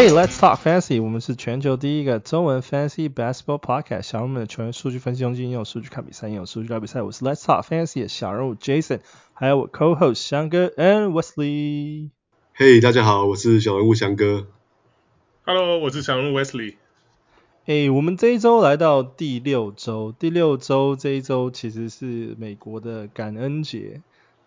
[0.00, 1.02] Hey, let's talk fantasy.
[1.02, 4.00] 我们是全球第一个中文 fantasy basketball podcast。
[4.00, 7.02] 小人物们的球员数据分析中心，用数据看比赛，用数据聊比赛。
[7.02, 9.00] 我是 Let's talk fantasy 的小人物 Jason，
[9.34, 12.08] 还有我 co-host 翔哥 and Wesley。
[12.56, 14.46] Hey，大家好，我是小人物翔哥。
[15.44, 16.76] Hello，我是小人物 Wesley。
[17.66, 24.00] 哎，我们这一周来到第六周，第六周这一周其实是美国的感恩节。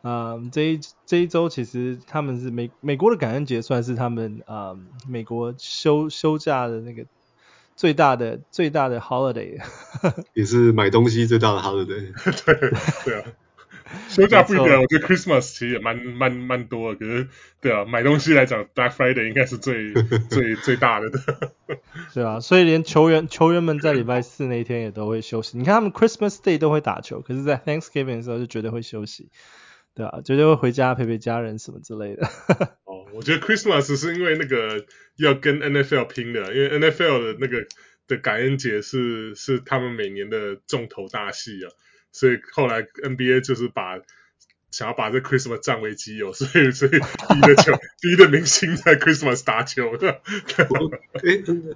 [0.04, 7.06] 啊、um，这一这一周其实他们是美美国的感恩节，算是他们啊、um, 美国休休假的那个
[7.78, 9.62] 最大的最大的 holiday，
[10.36, 12.12] 也是买东西最大的 holiday。
[12.46, 12.72] 对
[13.06, 13.24] 对啊，
[14.10, 17.30] 休假不一定，我觉得 Christmas 其实也蛮蛮蛮多的，可是
[17.62, 19.94] 对啊，买东西来讲，Black Friday 应该是最
[20.30, 21.10] 最最大的。
[22.14, 25.58] 对啊，所以连球员球员们在礼拜四那一天也都会休息。
[25.58, 29.30] 你看他们 Christmas Day 都会打球，可是，在 Thanksgiving 的时候就绝对会休息。
[29.96, 32.28] 对啊，就就会回家陪陪家人什么之类的。
[32.86, 34.86] 哦，我觉得 Christmas 是因为那个
[35.18, 37.66] 要跟 NFL 拼的，因为 NFL 的那个
[38.08, 41.70] 的感恩节是是他们每年的重头大戏啊，
[42.12, 44.00] 所以后来 NBA 就是把。
[44.74, 50.10] 想要把这 Christmas 占为己有， 所以所以第一个球， 第一个明星在 Christmas 打球的。
[50.10, 51.22] 哎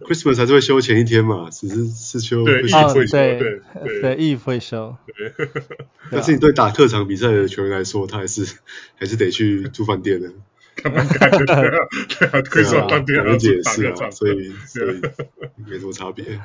[0.01, 2.43] ，Christmas 还是会休前一天嘛，只是是休。
[2.43, 3.11] 对，Eve 会休。
[3.11, 4.97] 对对对，Eve 会休。
[5.05, 5.47] 对。
[6.09, 8.57] 但是你对打客场比赛的球员来说，他还是
[8.95, 10.31] 还是得去住饭店的。
[10.75, 11.29] 干嘛干？
[11.45, 15.01] 对啊，Christmas 饭店要住大客场，所以所以
[15.67, 16.41] 没什么差别。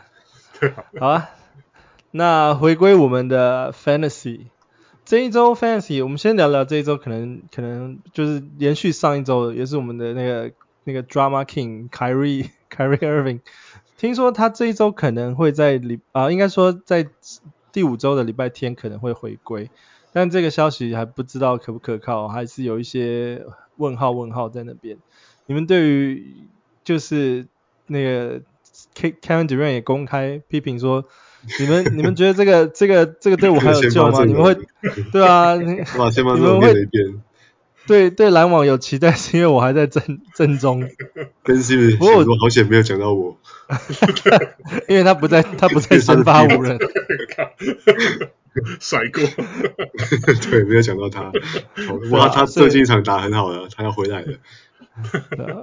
[0.98, 1.30] 好啊，
[2.11, 4.48] 那回归我们的 Fantasy。
[5.05, 10.53] 这一周 Fantasy，我们先聊聊这一周可能可能就是延续上一周，也是我们的那个
[10.84, 13.41] 那个 Drama King Kyrie Kyrie Irving，
[13.98, 17.08] 听说他这一周可能会在礼啊，应该说在
[17.73, 19.70] 第五周的礼拜天可能会回归，
[20.12, 23.45] 但这个消息还不知道可不可靠，还是有一些
[23.77, 24.96] 问号问号在那边。
[25.46, 26.35] 你们对于
[26.85, 27.46] 就是
[27.89, 28.41] 那个
[28.95, 31.05] Kevin Durant 也公开批评说。
[31.58, 34.25] 你们你们觉得这个这个这个队伍还有救吗？
[34.25, 34.57] 你们会
[35.11, 35.55] 对啊？
[35.57, 36.73] 你们会
[37.86, 40.89] 对 对篮网有期待，是因为我还在正正中。
[41.42, 41.97] 跟是不是？
[41.97, 43.36] 不过我好险没有讲到我，
[44.89, 46.79] 因为他不在，他不在先发五人。
[48.79, 49.24] 甩过。
[50.48, 51.33] 对，没有讲到他。
[52.11, 54.35] 哇，他最近一场打很好了，他要回来了。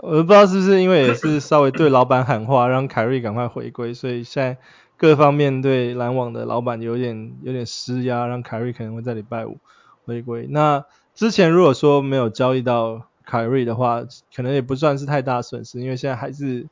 [0.02, 4.58] 我都不知道是不是因为也是稍微对老板喊话，让凯瑞赶快回归，所以现在。
[5.00, 9.58] 各方面对篮网的老板有点有点施压，让凯瑞可能会在礼拜五
[10.04, 10.46] 回归。
[10.50, 10.84] 那
[11.16, 14.04] 之前如果说没有交易到凯瑞的话，
[14.36, 16.68] 可能也不算是太大损失，因为现在还是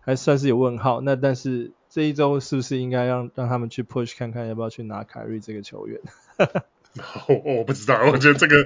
[0.00, 1.00] 还算是有问号。
[1.00, 6.00] 那但是这一周是不是应该让让他们去 push 看看要不要去拿凯瑞这个球员？
[7.26, 8.64] 我我不知道，我觉得这个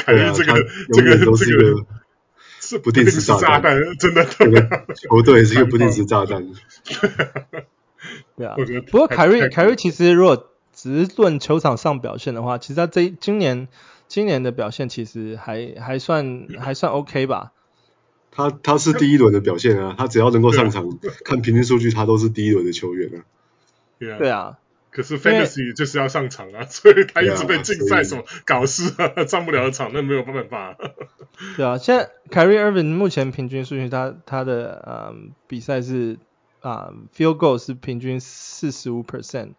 [0.00, 0.56] 凯瑞这个、啊、
[0.92, 1.86] 这个这个
[2.60, 4.26] 是不定时炸弹，真的，
[4.94, 6.46] 球队是一个不定时炸弹。
[8.38, 8.56] 对啊，
[8.90, 13.66] 不过凯瑞凯瑞其实如果只是论球场上表现的话，其实他这今年
[14.06, 17.52] 今年的表现其实还还算还算 OK 吧。
[18.30, 20.88] 他他是第一轮的表现啊，他只要能够上场，
[21.24, 23.26] 看平均数据他都是第一轮的球员啊。
[23.98, 24.58] 对啊，对啊。
[24.92, 30.76] 可是 Fantasy 就是要上场啊，所以他一直被禁赛什么搞事啊，上不了场，那没有办法。
[31.56, 36.18] 对啊，现在凯瑞 Irving 目前平均数据他他的嗯比赛是。
[36.68, 39.52] 啊、uh,，field goal 是平均四十五 percent，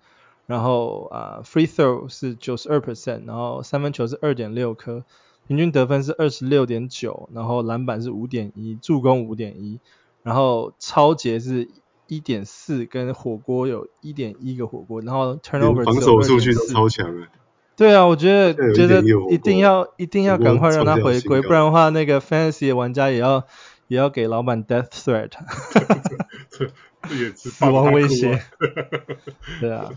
[0.45, 5.03] 然后啊、uh,，free throw 是九十二 percent，然后三分球是二点六颗，
[5.47, 9.79] 平均得分是二十六点九，然后篮板是五点一，助攻五点一，
[10.21, 11.67] 然后超节是
[12.05, 17.25] 一点四，跟火锅有一点一个火锅，然后 turnover 防守数据都超强了。
[17.75, 23.47] 对啊，我觉得觉得一定要一定要赶快让他回归，不然的话那个 fantasy 的玩家也要
[23.87, 25.31] 也要给老板 death threat。
[27.35, 28.41] 死亡威胁，
[29.61, 29.91] 对啊，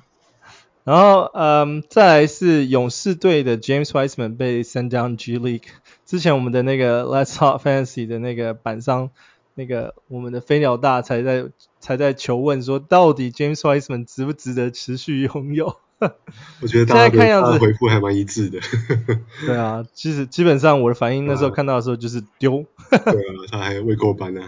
[0.84, 5.68] 然后嗯，再来是勇士队的 James Wiseman 被 send down G League。
[6.06, 9.10] 之前我们的那个 Let's Talk Fantasy 的那个板上，
[9.54, 11.46] 那个我们的飞鸟大才在
[11.80, 15.76] 才在求问说，到底 James Wiseman 值不值得持续拥有？
[16.60, 18.58] 我觉得大家看样子回复还蛮一致的。
[19.46, 22.64] 对啊，其实基本上我的反应那时候看到的时候就是丢。
[22.90, 23.14] 对啊，
[23.52, 24.40] 他还未过班呢。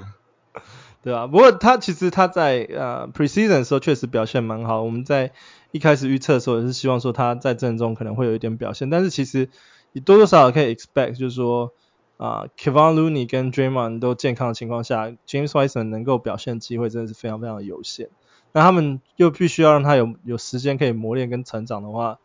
[1.05, 4.81] 对啊，不过他其实他在呃 preseason 的时候确实表现蛮好。
[4.83, 5.33] 我们在
[5.71, 9.51] 一开始预测的时候也是希望说他在阵中可能会有一点表现，但是其实
[9.93, 11.73] 你多多少少可以 expect 就是说
[12.17, 18.09] 啊、Kevon Looney 跟 Draymond 都健康的情况下，James Wiseman 能够表现机会真的是非常非常有限。
[18.53, 22.19] 那他们又必须要让他有有时间可以磨练跟成长的话，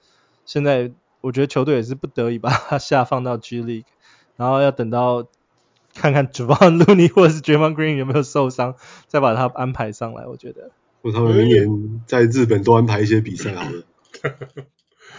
[0.46, 3.84] 现在我觉得球队也是不得已把他下放到 G League，
[4.38, 5.28] 然后要等到。
[5.94, 8.76] 看看 Jevon Looney 或者是 Draymond Green 有没有受伤，
[9.08, 10.26] 再把他安排上来。
[10.26, 10.72] 我觉得，
[11.02, 13.84] 或他们明年在日本多安排一些比赛好了。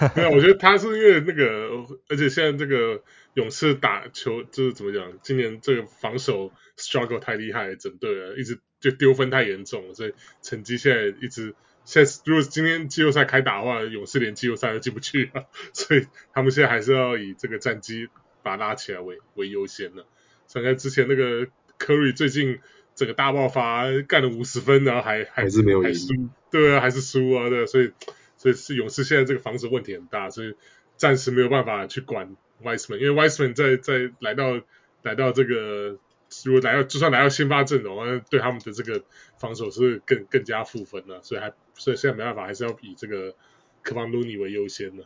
[0.17, 1.69] 没有，我觉得他是因为那个，
[2.09, 3.03] 而且现在这个
[3.35, 11.55] 勇士打球就是怎么讲，今年这个防守 struggle 太厉害，整队了，一直就丢分太严重了，所以成绩现在一直。
[11.87, 15.43] 现在如果今天季后赛开打的话，勇士连季后赛都进不去啊，
[15.73, 18.09] 所以他们现在还是要以这个战绩
[18.43, 20.05] 把它拉起来为为优先的。
[20.53, 21.47] 像在之前那个
[21.79, 22.59] Curry 最近
[22.95, 26.09] 整个大爆发，干了五十分，然后还还，是没有赢，输，
[26.51, 27.93] 对啊，还是输啊，对，所以
[28.37, 30.55] 所以是勇士现在这个防守问题很大，所以
[30.97, 34.61] 暂时没有办法去管 Wiseman，因为 Wiseman 在在来到
[35.03, 35.99] 来到这个。
[36.45, 39.03] 如果来到就算来到先发阵容，对他们的这个
[39.41, 43.35] 防守是更更加负分了，所以还所以现在没办法，还是要以这个
[43.83, 45.03] 科邦鲁尼为优先的。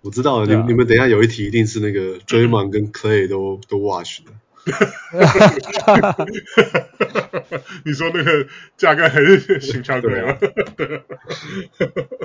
[0.00, 4.32] 我知道了，啊、你你们等一下有一题一定是那个 Draymond 跟 Clay 都、嗯、都 wash 的。
[7.84, 10.36] 你说那个架杠还是新枪对啊？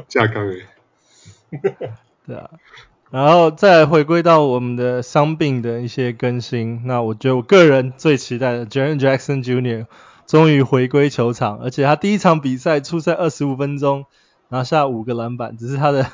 [0.08, 0.56] 架杠哎，
[2.26, 2.50] 对啊。
[3.12, 9.86] 然后再回归到我们的伤病的一些更新，那我觉得我个人最期待的 Jaren Jackson Jr.
[10.26, 14.06] 终于回归球场，而且他第一场比赛出赛二十五分钟，
[14.50, 16.08] 拿下五个篮板，只是他的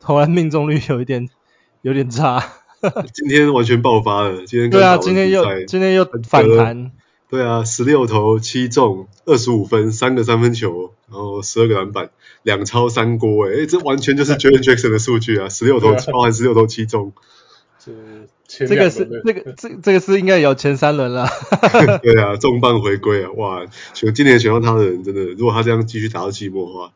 [0.00, 1.28] 投篮命中率有一点
[1.82, 2.42] 有点差。
[3.12, 6.92] 今天完全爆发了，今天对啊，今天又今天又反弹。
[7.28, 12.10] 对啊，十六投七中，二十五分，三个三分球，然后十二个篮板，
[12.42, 15.48] 两超三锅，哎，这完全就是 Jaren Jackson 的数据啊！
[15.48, 17.12] 十六投，包含十六投七中，
[17.78, 21.28] 这这个是这个这这个是应该有前三轮了。
[22.02, 23.30] 对啊，重磅回归啊！
[23.36, 26.92] 哇，选今年选到他的人真的，如果他这样继续打到季末的话，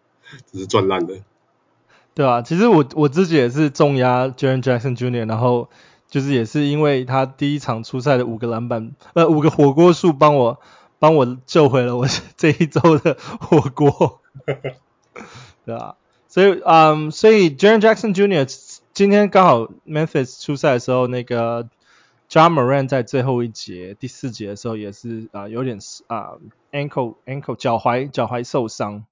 [0.51, 1.15] 真是赚烂了。
[2.15, 5.69] 对啊，其实我我自己也是重压 Jaren Jackson Jr.，然后。
[6.07, 10.61] 就是也是因为他第一场出赛的五个篮板，呃，五个火锅数帮我
[11.01, 12.07] 帮我救回了我
[12.37, 14.21] 这一周的火锅，
[15.67, 15.97] 对啊，
[16.29, 18.47] 所以嗯，所以 Jaren Jackson Jr.
[18.93, 21.65] 今天刚好 Memphis 出赛的时候，那个
[22.31, 26.35] Ja Morant 在最后一节第四节的时候也是啊、呃、有点啊、
[26.71, 29.05] 呃、ankle ankle 脚踝脚踝受伤，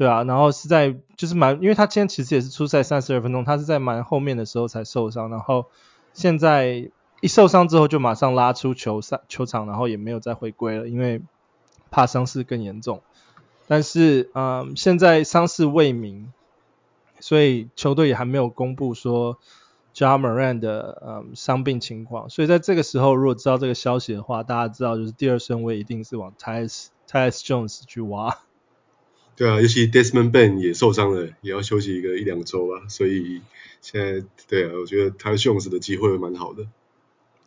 [0.00, 5.66] 对啊，然后是在就是蛮因为他今天其实也是出赛三十二分钟，他是在蛮后面的时候才受伤，然后。
[6.12, 11.22] 现在一受伤之后就马上拉出球赛球场，然后也没有再回归了，因为
[11.92, 13.00] 怕伤势更严重。
[13.68, 16.32] 但是，嗯，现在伤势未明，
[17.20, 19.38] 所以球队也还没有公布说
[19.94, 22.28] Ja Morant 的嗯伤病情况。
[22.28, 28.38] 所以在这个时候，如果知道这个消息的话，大家知道就是第二顺位一定是往 Tyus Tyus Jones 去挖。
[29.40, 32.82] 对啊，尤其 Desmond Bane 也受伤了，也要休息一个一两周吧。
[32.90, 33.40] 所以
[33.80, 36.66] 现在对啊，我觉得他 Jones 的机会蛮好的。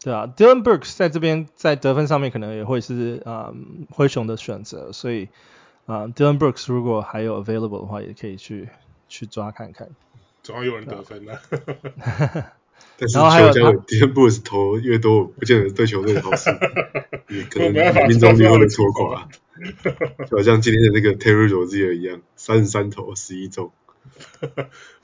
[0.04, 5.26] 对啊，Dylan Brooks 在这边在得分上面可能也会是啊、嗯、灰熊的选择，所以
[5.86, 8.70] 啊、嗯、Dylan Brooks 如果还有 available 的话，也可以去
[9.08, 9.90] 去抓看看。
[10.42, 11.40] 总要有人得分的。
[12.98, 13.54] 但是球奖
[13.86, 16.50] Dillon Brooks 投越多，不见得对球队好事，
[17.30, 19.30] 也可能命中率会被拖垮。
[20.30, 23.72] 就好像今天的那个 Terry Rozier 一样，三十三投十一中。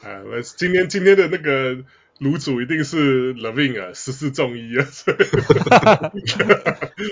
[0.01, 0.21] 啊，
[0.57, 1.77] 今天今天的那个
[2.19, 4.85] 炉主一定是 LaVine 啊，十四中一啊。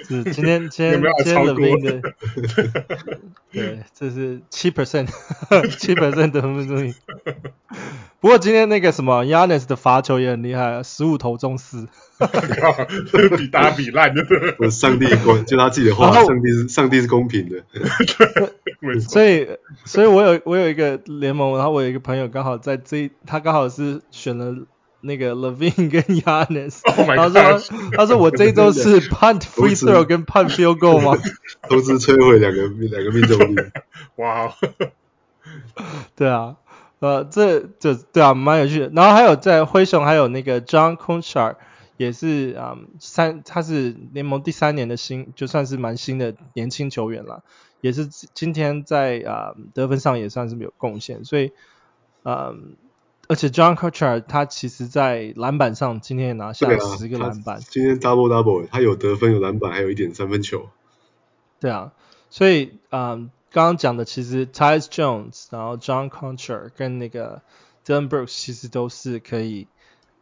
[0.08, 2.14] 是今天今天今天 LaVine 的，
[3.52, 5.08] 对，这是七 percent，
[5.78, 6.94] 七 percent 得分中。
[8.20, 11.88] 不过今天那个什么 Giannis 的罚球也很厉害啊，十五投中四。
[13.38, 14.24] 比打比烂的，
[14.72, 17.64] 上帝公就他自己的话，上帝是上帝是公平的。
[19.02, 19.48] 所以，
[19.86, 24.56] 所以我有我有一个联盟，然后我有一个朋友刚好在这，他刚好是选了
[25.02, 27.62] 那个 Levine 跟 Giannis，、oh、他说
[27.96, 31.16] 他说我这一周是 punt free throw 跟 punt field goal 吗？
[31.70, 33.72] 都是摧毁两个两个命中率。
[34.16, 34.52] 哇，
[36.16, 36.56] 对啊，
[37.00, 38.92] 呃，这这对啊，蛮有趣的。
[38.96, 41.56] 然后还有在灰熊还有那个 John Konchar。
[41.98, 47.44] 也是啊、嗯，三他是联盟第三年的新，就算是蛮新的年轻球员了。
[47.80, 51.52] 也是今天在啊、嗯、得分上也算是没有贡献，所以
[52.24, 52.76] 嗯，
[53.28, 57.60] 而且 John Konchar 他其实在篮板上今天也拿下了十个篮板。
[57.60, 60.70] 今天 double double，他有得分有篮板，还有一点三分球。
[61.60, 61.94] 对啊，
[62.32, 67.44] 所以嗯，刚刚讲的其实 Tyus Jones，然后 John Konchar 跟那个
[67.86, 69.68] Dillon Brooks 其实都是可以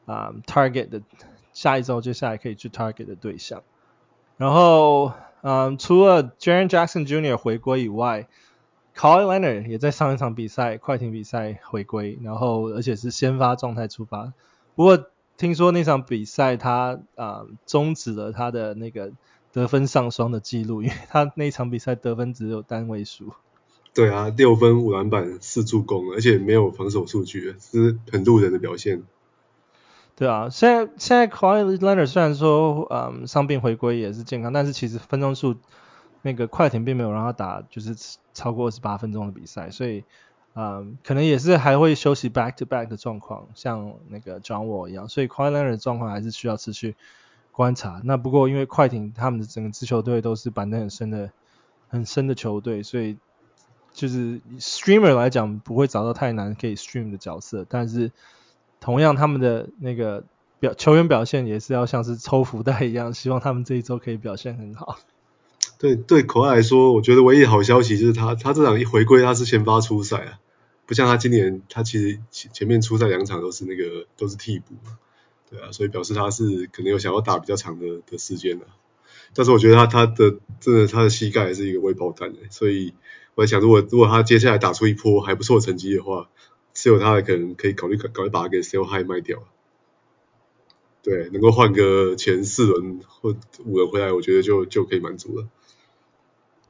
[0.06, 1.02] 啊、嗯、target 的。
[1.56, 3.64] 下一周接下来可以去 target 的对象，
[4.36, 7.38] 然后嗯，除了 Jaren Jackson Jr.
[7.38, 8.28] 回归以外
[8.94, 14.34] ，Kawhi Leonard 也在上一场比赛快艇比赛回归，然后而且是先发状态出发。
[14.76, 15.06] 不过
[15.38, 19.14] 听说那场比赛他啊终止了他的那个
[19.54, 23.32] 得分上双的记录，因为他那场比赛得分只有单位数。
[23.94, 29.04] 对啊，六分五篮板四助攻，而且没有防守数据，是很路人的表现。
[30.16, 35.56] 对啊，现在现在 Kawhi Leonard 虽然说嗯伤病回归也是健康，但是其实分钟数
[36.22, 37.96] 那个快艇并没有让他打就是
[38.34, 40.04] 超过二十八分钟的比赛，所以
[40.54, 46.96] 嗯可能也是还会休息 back to back 的状况，像那个 John Wall 一样，所以 Kawhi Leonard 的状况还是需要持续
[47.52, 48.02] 观察。
[48.04, 51.32] 那不过因为快艇他们的整个支球队都是板凳很深的
[51.90, 53.18] 很深的球队，所以。
[53.94, 58.12] 就是 streamer 来讲不会找到太难可以 stream 的角色，但是
[58.86, 60.24] 同样他们的那个
[60.60, 65.00] 表球员表现也是要像是抽福袋一样，希望他们这一周可以表现很好。
[65.80, 70.40] 对对，可爱来说，我觉得唯一好消息就是他他这场一回归他是先发出赛啊，
[70.86, 74.76] 不像他今年他其实前前面出赛两场都是那个都是替补，
[75.50, 78.68] 对啊，所以表示他是可能有想要打比较长的的时间的，
[79.34, 82.94] 但是我觉得他他的真的他的膝盖是一个未爆弹的，所以。
[83.38, 86.30] 我在想，如果如果他接下来打出一波还不错的成绩的话，
[86.76, 89.40] 是有他可能可以考虑考虑把他给 sell high 卖掉。
[91.02, 95.48] 对，能够换个前四轮或五轮回来，我觉得就就可以满足了。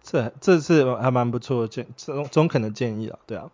[0.04, 3.52] 这这是还蛮不错的建中中肯的建议啊，对啊。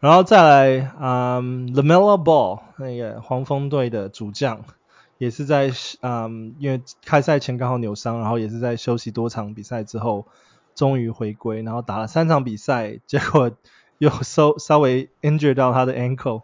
[0.00, 4.64] 然后再来，嗯，LaMelo Ball 那个黄蜂队的主将，
[5.18, 10.26] 也是在嗯，因为开赛前刚好扭伤，然后也是在休息多场比赛之后。
[10.74, 13.52] 终于回归，然后打了三场比赛，结果
[14.02, 16.42] 又稍稍微 injure 到他的 ankle，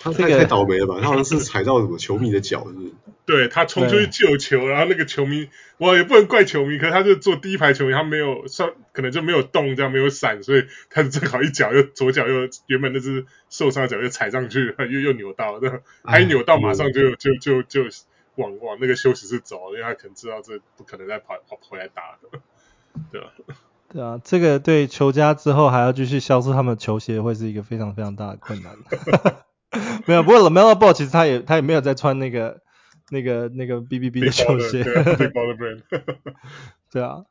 [0.00, 1.00] 他太太倒霉了吧？
[1.02, 2.92] 他好像是踩到什么球迷的脚，是不是？
[3.26, 5.48] 对，他冲出去救球，然后那个球迷，
[5.78, 17.82] 我也不能怪球迷，可是他就坐第一排球迷，他没有上，可能就没有动，这样没有闪，所以他正好一脚又左脚又原本那只受伤的脚又踩上去，又又扭到，这样还扭到马上就就就就
[18.36, 22.40] 往往那个休息室走，因为他可能知道这不可能再跑跑回来打了，
[23.10, 23.32] 对吧？
[23.92, 28.76] 对啊，这个对球家之后还要继续销售他们球鞋，会是一个非常非常大的困难。
[30.06, 32.60] 没有，不过 LaMelo Ball 其实他也他也没有在穿那个
[33.10, 34.84] 那个那个 BBB 的球鞋。
[36.92, 37.24] 对啊，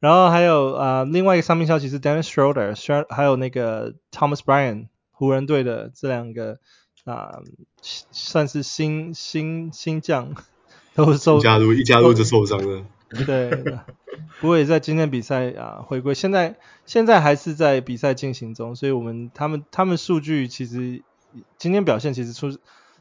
[0.00, 6.58] 然后还有啊、呃，另外一个伤病消息是 Dennis Schroeder，还有那个 Thomas Bryant，湖人队的这两个
[7.04, 7.42] 啊、呃，
[7.82, 10.34] 算是新新新将
[10.94, 12.82] 都受加入一加入就受伤了。
[13.26, 13.50] 对，
[14.40, 21.02] 不过也在今天比赛啊回归，现在现在还是在比赛进行中，所以我们他们他们数据其实
[21.58, 22.58] 今天表现其实出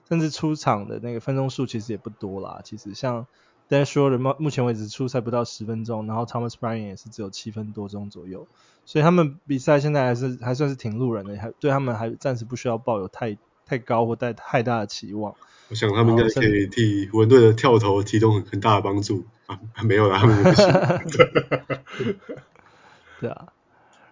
[0.07, 3.25] 甚至出场的那个分钟数其实也不多啦，其实像
[3.69, 8.45] d a n s h o r 目前为止出赛不到十分钟，然后 Thomas Bryan 也是只有七分多钟左右，
[8.85, 15.35] 所以他们比赛现在还是还算是挺路人的，还对他们还暂时不需要抱有太太高或带太大的期望。
[15.71, 20.67] 我想他们应该可以替湖人队的跳投提供很很大的帮助啊，没有啦，他们不行。
[23.21, 23.47] 对啊，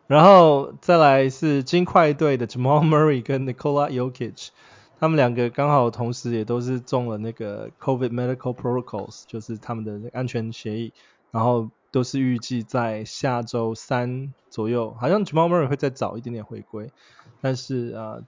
[0.08, 4.48] 然后再来是金块队的 Jamal Murray 跟 Nikola Jokic，
[5.02, 10.94] 他们两个刚好同时也都是中了那个 COVID medical protocols，就是他们的安全协议，
[11.32, 16.90] 然后都是预计在下周三左右，好像 Jamal Murray 会再早一点点回归，
[17.42, 18.20] 但是啊。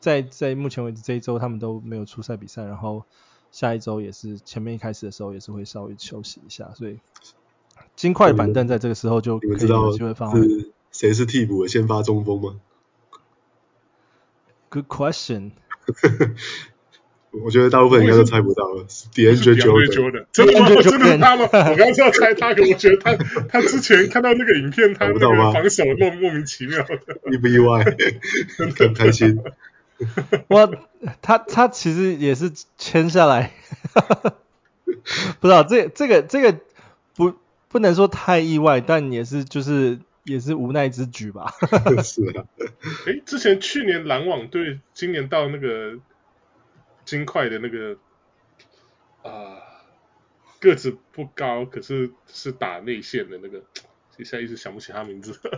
[0.00, 3.04] 在在目前为止这一周他们都没有出赛比赛，然后
[3.52, 6.98] 下一周也是前面一开始的时候也是会稍微休息一下，所以
[7.94, 10.36] 金块板凳在这个时候就可以有机会放。
[10.36, 10.72] 是。
[10.92, 12.58] 谁是替补的先发中锋吗
[14.70, 15.50] ？Good question。
[17.44, 18.84] 我觉得大部分应该都猜不到了。
[19.14, 20.68] DeAndre Jordan，真的吗？
[20.82, 21.44] 真的是他吗？
[21.52, 23.14] 我刚刚是要猜他，可我觉得他
[23.48, 26.98] 他之前看到那个影片，他那个防守莫莫名其妙的，
[27.32, 27.84] 意不意外？
[28.78, 29.40] 很开心。
[30.48, 30.74] 我
[31.22, 33.52] 他他其实也是签下来，
[35.40, 36.58] 不知道这这个这个
[37.14, 37.34] 不
[37.68, 41.54] 不能说太意外，但也是就是也是无奈之举吧。
[42.02, 42.44] 是啊。
[43.06, 45.98] 哎，之前去年篮网队，今年到那个。
[47.06, 47.96] 金块的那个
[49.22, 49.62] 啊、呃，
[50.60, 53.62] 个子不高，可是是打内线的那个，
[54.18, 55.40] 现在一直想不起他名字。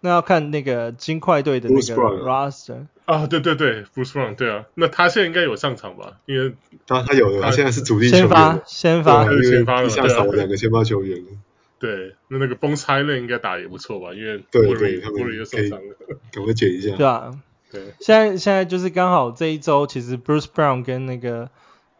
[0.00, 6.20] 那要看那个金块队的那个 roster 啊，对对对，Bruce Brown，对啊，那他现在应该有上场吧？
[6.26, 6.54] 因为
[6.86, 11.24] 他他有，他现在是主力球员，先发先发，对先发了，一下少两个先发球员。
[11.78, 14.14] 对，那那个 Bones Hyland 应该打得也不错吧？
[14.14, 15.96] 因为对对，他们又受伤了，
[16.32, 16.94] 赶快捡一下。
[16.96, 17.38] 对啊。
[18.00, 21.50] 现在现在就是刚好这一周，其实 Bruce Brown 跟那个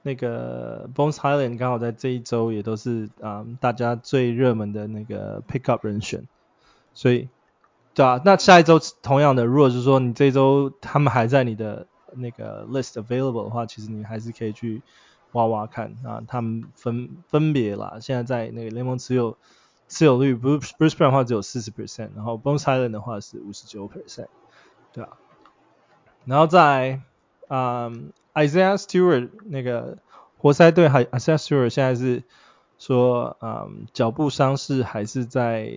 [0.02, 6.26] 那个 Bones Hyland 刚好在这一周也都是啊、大家最热门的那个 pick up 人选，
[6.95, 7.28] 所以
[7.95, 14.83] 对啊，那下一周同样的，如果是说你这周他们还在你的那个 list available 的话，其实你还是可以去
[15.33, 19.37] 挖挖看啊，他们分分别啦，现在在那个联盟持有
[19.88, 24.28] 持有率，Bruce Bruce Brown 的话只有四十 percent，然后 Bones Hyland 的话是五十九 percent，
[24.92, 25.11] 对啊，
[26.26, 27.00] 然后在
[27.49, 29.97] 啊、嗯、Isaiah Stewart 那个
[30.37, 32.23] 活塞队还 Isaiah Stewart 现在是
[32.78, 35.73] 说啊、嗯、脚部伤势还是在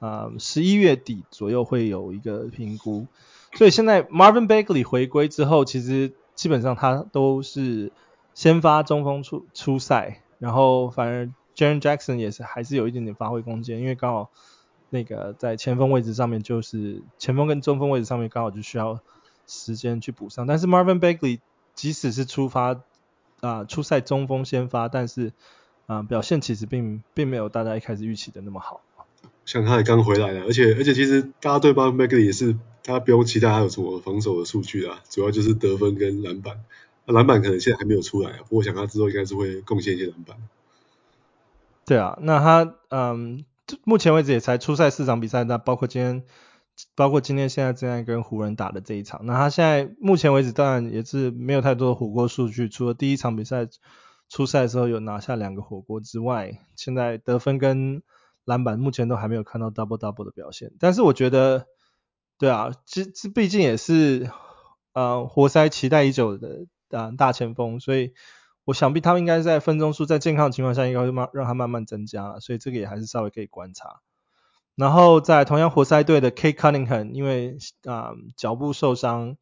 [0.00, 3.06] 啊十一月底左右会有一个评估，
[3.54, 7.90] 所以现在 Marvin Bagley 回归之后，其实基本上他都是。
[8.36, 14.28] 先发中锋出出赛，然后反而 Jaren Jackson 也是还是有一点点发挥空间，因为刚好
[14.90, 18.98] 那个在前锋位置上面就是前锋跟中锋位置上面刚好就需要
[19.46, 20.46] 时间去补上。
[20.46, 21.40] 但是 Marvin Bagley
[21.74, 22.80] 即使是出发啊、
[23.40, 25.28] 呃、出赛中锋先发，但是
[25.86, 28.80] 啊、呃、表现其实并并没有大家一开始预期的那么好。
[29.44, 36.64] 像他也刚回来了，而且而且其实大家对 Marvin Bagley 也是大家不用期待他有什么防守的数据啊，主要就是得分跟篮板。
[37.06, 40.38] 篮板可能现在还没有出来啊，不过我想他之后应该是会贡献一些篮板。
[41.84, 43.44] 对啊，那他嗯，
[43.84, 46.22] 目前为止也才出赛四场比赛，那包括今天，
[46.94, 49.20] 包括今天现在正在跟湖人打的这一场。
[49.24, 53.68] 那他现在目前为止当然也是没有太多的火锅数据，除了第一场比赛
[54.28, 58.02] 出赛的时候有拿下两个火锅之外，现在得分跟
[58.44, 60.72] 篮板目前都还没有看到 double double 的表现。
[60.78, 61.66] 但是我觉得，
[62.38, 64.30] 对啊，这这毕竟也是
[64.92, 66.66] 呃活塞期待已久的。
[66.90, 68.12] 啊，大前锋，所以
[68.64, 74.00] 我想必他们应该在分钟数在健康的情况下，应该慢让他慢慢增加了，所以这个也还是稍微可以观察。
[74.76, 79.36] 然后在同样活塞队的 Kate Cunningham，因为啊脚部受伤，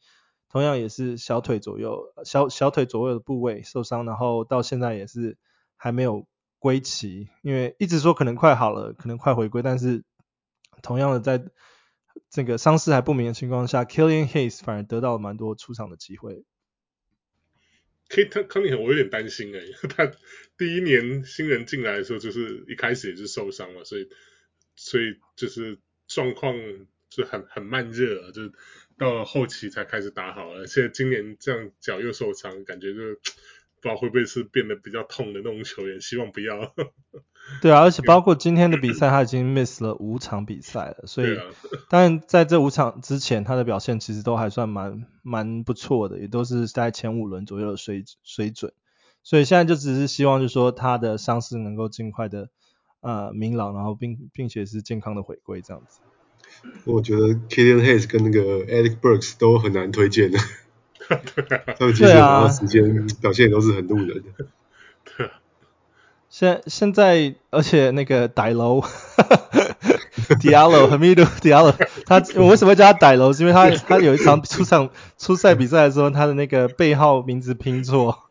[0.51, 5.39] 同样也是小腿左右小小腿左右的部位受伤，然后到现在也是
[5.77, 6.27] 还没有
[6.59, 10.05] 归期，因为一直说可能快好了，可能快回归，但是
[10.83, 11.43] 同样的在
[12.29, 16.45] 这个伤势还不明的情况下，Killian Hayes 反而得到了蛮多出场的机会。
[18.11, 20.13] Cade Cunningham 我有点担心哎、他
[20.59, 24.07] 第一年新人进来的时候，就是一开始也是受伤了，所以
[24.85, 26.55] 所以就是状况
[27.09, 28.43] 就很很慢热，就
[28.99, 33.01] 到了后期才开始打好了，而且今年这样脚又受伤，感觉就
[33.81, 36.75] 不知道会不会是变得比较痛的那种球员，希望不要。
[37.63, 41.37] 对啊，而且包括今天的比赛，他已经 miss 了五场比赛了，所以，
[41.89, 48.73] 当然在这五场之前，他的表现其实都还算蛮蛮不错的，也都是在前五轮左右的水水准，
[49.23, 52.51] 所以现在就只是希望，就是说他的伤势能够尽快的
[53.03, 56.01] 呃明朗，然后并并且是健康的回归这样子。
[56.85, 60.39] 我觉得 Killian Hayes 跟那个 Alec Burks 都很难推荐的，
[61.79, 64.47] 他们其实拿到时间表现也都是很路人的。
[66.31, 68.81] 现现在，而且那个歹楼，
[70.41, 71.75] Diallo 和 Hamidou Diallo，
[72.07, 73.35] 他我为什么会叫他歹楼？
[73.35, 74.89] 是因为他他有一场出场
[75.19, 78.31] 出赛比赛的时候，他的那个背号名字拼错，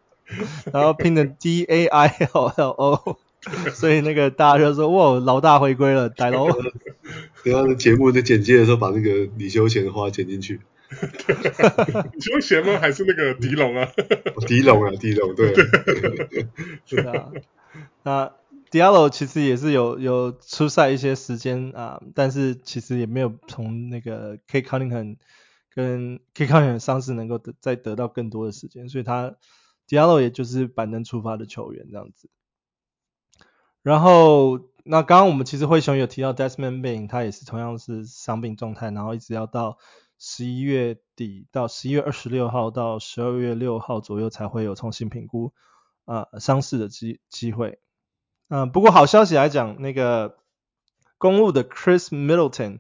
[0.74, 3.18] 然后拼成 D A I L L O，
[3.74, 6.48] 所以那个大家就说哇，老大回归了， 歹楼。
[7.44, 10.60] 等下节目的剪接的时候，把那个李修贤的话剪进去。
[12.14, 12.78] 李修贤吗？
[12.80, 13.88] 还是那个狄龙啊？
[14.46, 15.54] 狄龙啊，狄龙，对。
[16.86, 17.32] 是啊。
[18.04, 18.32] 那
[18.70, 25.18] Diallo 其实也是有有出赛一些时间啊，但是其实也没有从那个 Cade Cunningham
[25.74, 29.36] 跟 Cade Cunningham 伤势能够得再得到更多的时间，所以他
[29.90, 32.30] Diallo 也就是板凳出发的球员这样子。
[33.84, 39.78] 然后那刚刚我们其实灰熊有提到 Desmond Bane，他也是同样是伤病状态，然后一直要到
[40.18, 45.54] 十一月底到十一月二十六号到十二月六号左右才会有重新评估。
[46.06, 47.80] 啊，伤势的机机会，
[48.50, 50.40] 嗯、不过好消息来讲，那个
[51.20, 52.80] 公鹿的 Chris Middleton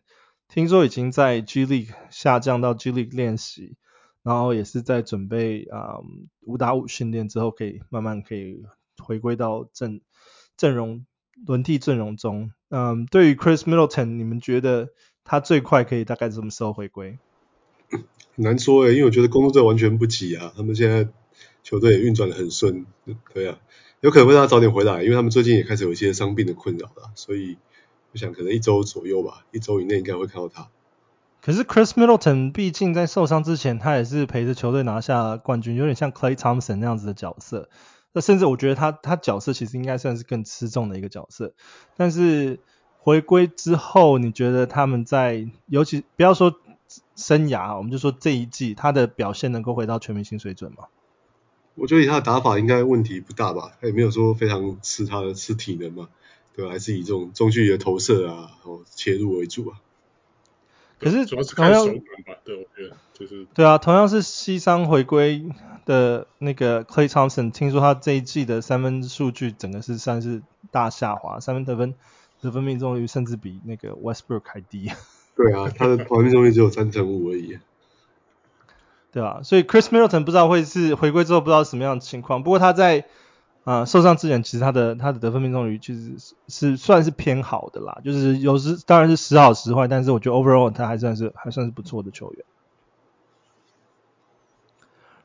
[0.50, 3.78] 听说已经在 G League 下降到 G League 练习，
[4.24, 6.00] 然后也是在准备啊
[6.42, 8.66] 五打五训练之后，可以慢慢可以
[8.98, 10.02] 回归到正
[10.62, 11.06] 阵容
[11.47, 12.52] 轮替阵容中。
[12.69, 14.89] 嗯，对于 Chris Middleton，你们觉得
[15.24, 17.17] 他最快可以大概什么时候回归？
[17.89, 18.04] 很
[18.45, 21.08] 难说诶，因为我觉得工作队完全不急啊，他们现在。
[21.63, 22.88] 球队也运转的很顺，
[23.36, 23.60] 对啊，
[24.02, 27.56] 有可能会让他早点回来，因为他们最近也开始有一些伤病的困扰了，所以
[28.12, 30.69] 我想可能一周左右吧，一周以内应该会看到他。
[31.39, 37.69] 可是 Chris Middleton 毕竟在受伤之前，他也是陪着球队拿下冠军，有点像 Clay Thompson 那样子的角色。
[38.13, 41.54] 那甚至我觉得他他角色其实应该算是更吃重的一个角色。
[41.95, 42.60] 但是
[43.00, 46.54] 回归之后，你觉得他们在尤其不要说
[47.15, 50.86] 生涯，我们就说这一季他的表现能够回到全明星水准吗？
[51.76, 56.10] 我觉得以他的打法应该问题不大吧，他也没有说非常吃他的吃体能嘛，
[56.54, 56.67] 对？
[56.67, 59.80] 还是以这种中距离的投射啊，然后切入为主啊。
[61.02, 61.96] 可是主要是看手感
[62.28, 65.44] 吧，对，我觉得就是对啊，同样是西商回归
[65.86, 71.96] 的那个 Clay Thompson，听说他这一季的三分数据整个是算是大下滑，三分得分
[72.40, 74.92] 得分命中率甚至比那个 Westbrook 还低。
[75.36, 77.58] 对啊，他的得分命中率只有三成五而已。
[79.12, 83.04] 对啊，所以 Chris Middleton 不知道会是回归之后不知道什么样的情况，不过他在啊、
[83.63, 92.43] 呃，受伤之前，其实他的他的得分命中率其实是是算是偏好的啦，就是有时当然是时好时坏，但是我觉得 overall 他还算是还算是不错的球员。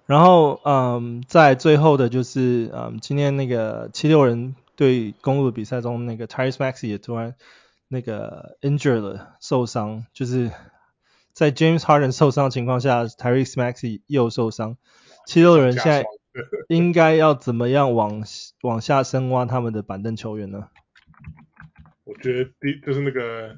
[0.04, 7.34] 然后嗯，在最后的就是嗯，今天那个七六人对公鹿的比赛中，那个 Tyrese Maxey 也突然
[7.88, 10.50] 那个 injured 了受伤，就是
[11.32, 14.76] 在 James Harden 受伤的情况下，Tyrese Maxey 又受伤，
[15.24, 16.04] 七六人现在。
[16.68, 18.22] 应该要怎么样往
[18.62, 20.68] 往下深挖他们的板凳球员呢？
[22.04, 23.54] 我觉得第就是那个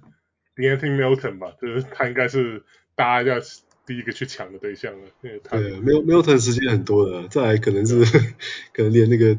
[0.57, 2.65] De'Anthony Melton 吧，就是他应该是
[2.95, 3.41] 大家要
[3.87, 5.09] 第一个去抢的对象了。
[5.21, 5.39] 对
[5.81, 8.05] Milton 时间很多的，再来可能是
[8.73, 9.37] 可能连那个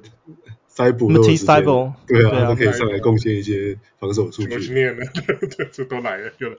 [0.75, 1.45] Thybulle 都时间，
[2.07, 4.49] 对啊，都可以上来贡献一些防守数据。
[5.71, 6.49] 这 都来了，就。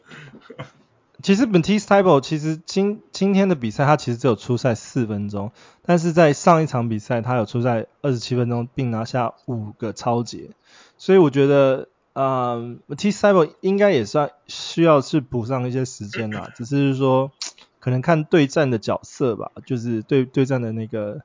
[1.22, 5.52] 其实 Matisse Thybulle 其实今今天的比赛他其实只有出赛四分钟，
[5.82, 10.50] 但是在上一场比赛他有出赛二十七分钟，并拿下五个超节，
[10.98, 17.32] 所以我觉得啊、呃、Matisse Thybulle 应该也算需要去补上一些时间啦， 只是说
[17.80, 21.22] 可能看对战的角色吧，就是对对战的那个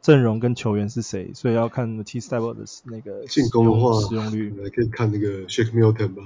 [0.00, 6.22] 阵容跟球员是谁，所以要看 Matisse Thybulle 的那个进攻的话使用率，可以看那个 Shake Milton 吧。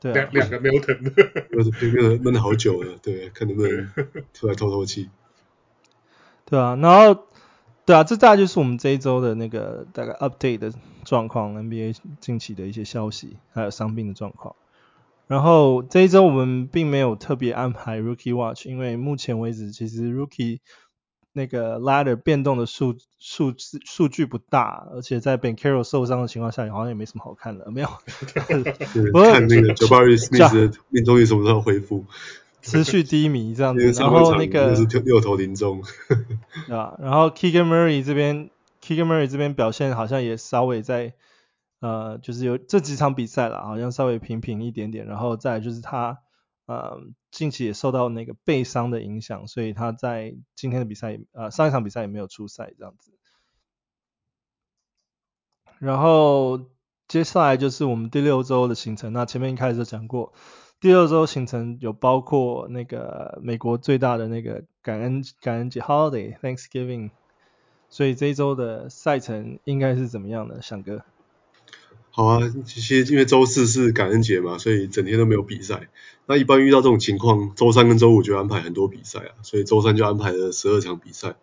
[0.00, 3.88] 对、啊，两两个 Milton，闷闷了好久了，对，看能不能
[4.32, 5.10] 出来透透气。
[6.46, 7.26] 对啊，然后，
[7.84, 10.72] 对啊，这大概就是我们这一周的那个大概 update 的
[11.04, 14.54] 状况，NBA 近期的一些消息，还有伤病的状况。
[15.26, 20.60] 然后这一周我们并没有特别安排 Rookie Watch，因为目前为止其实 Rookie
[21.36, 27.88] 那个 ladder 变动的数数字数据不大，而且在 Banchero 受伤的情况下，好像也没什么好看的，没有。
[29.12, 32.06] 我看那个 Jabari Smith 的命中率什么时候恢复？
[32.62, 35.82] 持续低迷这样子，然后那个六投零中，
[36.66, 36.96] 对吧？
[36.98, 38.48] 然后 Keegan Murray 这边
[38.82, 41.12] ，Keegan Murray 这边表现好像也稍微在
[41.80, 46.20] 呃，就是有这几场比赛了，好像稍微平平一点点，然后再就是他。
[46.66, 47.00] 呃，
[47.30, 53.12] 近期也受到那个背伤的影响，所以他在今天的比赛，呃，上一场比赛也没有出赛这样子。
[55.78, 56.70] 然后
[57.06, 60.32] 接下来就是我们第六周的行程，那前面一开始就讲过，
[60.80, 67.10] 第六周行程有包括那个美国最大的那个感恩感恩节 Holiday Thanksgiving，
[67.90, 71.04] 所以这一周的赛程应该是怎么样的，翔哥？
[72.16, 75.90] 好啊，其实因为周四是感恩节嘛，所以整天都没有比赛。
[76.24, 81.36] 那一般遇到这种情况，周三跟周五就安排很多比赛啊，所以周三就安排了十二场比赛，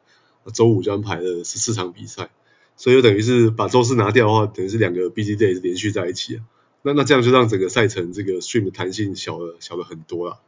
[0.51, 2.31] 周五就安排了十四场比赛。
[2.75, 6.43] 所以就等于是把周四拿掉的话，等于是两个 BG Days 连续在一起啊。
[6.81, 10.39] 那那这样就让整个赛程这个 stream 的弹性小了小了很多啦。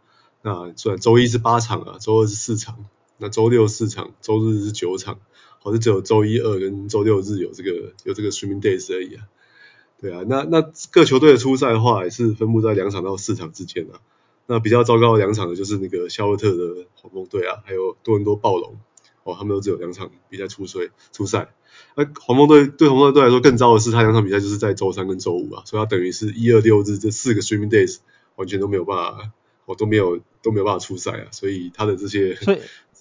[0.41, 2.83] 那虽然周一是八场啊，周二是四场，
[3.19, 5.19] 那周六四场，周日是九场，
[5.59, 9.27] 好像只有周一二跟周六日有这个有这个 streaming days 而已啊。
[10.05, 13.97] 对啊，那那各球队的初赛的话，也是分布在两场到四场之间啊。
[14.45, 18.77] 那比较糟糕的两场的就是那个肖尔特的黄蜂队啊，还有多伦多暴龙
[19.23, 21.55] 哦，他们都只有两场比赛出赛出赛。
[21.95, 27.97] 那黄蜂队对黄蜂队来说更糟的是，他两场比赛就是在周三跟周五啊，所以他等于是一二六日这四个 streaming days
[28.35, 29.31] 完全都没有办法，
[29.65, 32.53] 哦都没有都没有办法出赛啊，所以他的这些这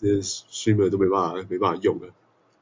[0.08, 2.08] 些 streamer 都没办法没办法用了。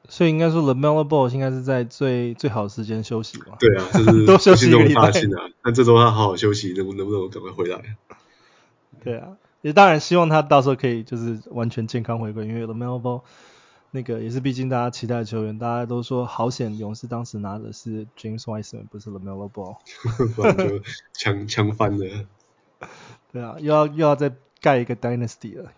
[0.09, 3.57] 所以应该说，LaMelo Ball 应该是在最最好的时间休息吧？
[3.59, 5.11] 对啊， 就是都休息一个礼拜啊。
[5.63, 7.95] 那这周他好好休息，能不能不能赶快回来？
[9.03, 13.21] 对啊，也当然希望他到时候可以就是完全健康回归，因为 LaMelo Ball
[13.91, 19.77] 那个也是毕竟大家期待的球员，大家都说好险，勇士当时拿的是 James Wiseman，不是 LaMelo Ball，
[20.35, 20.81] 不然就
[21.13, 22.25] 强强翻了。
[23.31, 25.71] 对啊，又要又要再盖一个 Dynasty 了。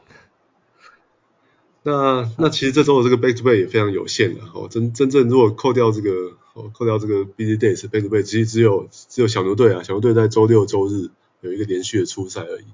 [1.88, 11.10] 那那其实这周的这个 back to back 也非常有限的哦，真真正如果扣掉这个哦，扣掉这个 busy days back to back，其实只有只有小牛队啊，小牛队在周六周日
[11.42, 12.66] 有一个连续的出赛而已。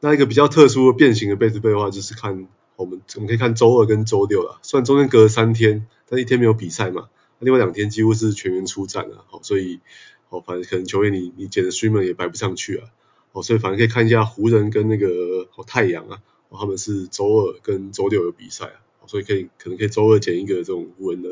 [0.00, 9.80] 那一个比较特殊的变形的 back to back 的话，就是看我们我们可以看周二跟周六啦，虽然中间隔了三天，但一天没有比赛嘛，另外两天几乎是全员出战啊，好，所以
[10.28, 12.88] 哦，反正可能球员你你捡的 streamer 也摆不上去啊，
[13.32, 16.18] 哦，所以反正可以看一下湖人跟那个哦太阳啊。
[16.58, 21.30] 他们是周二跟周六有比赛啊，所以可以可能可以周二捡一个这种无人的，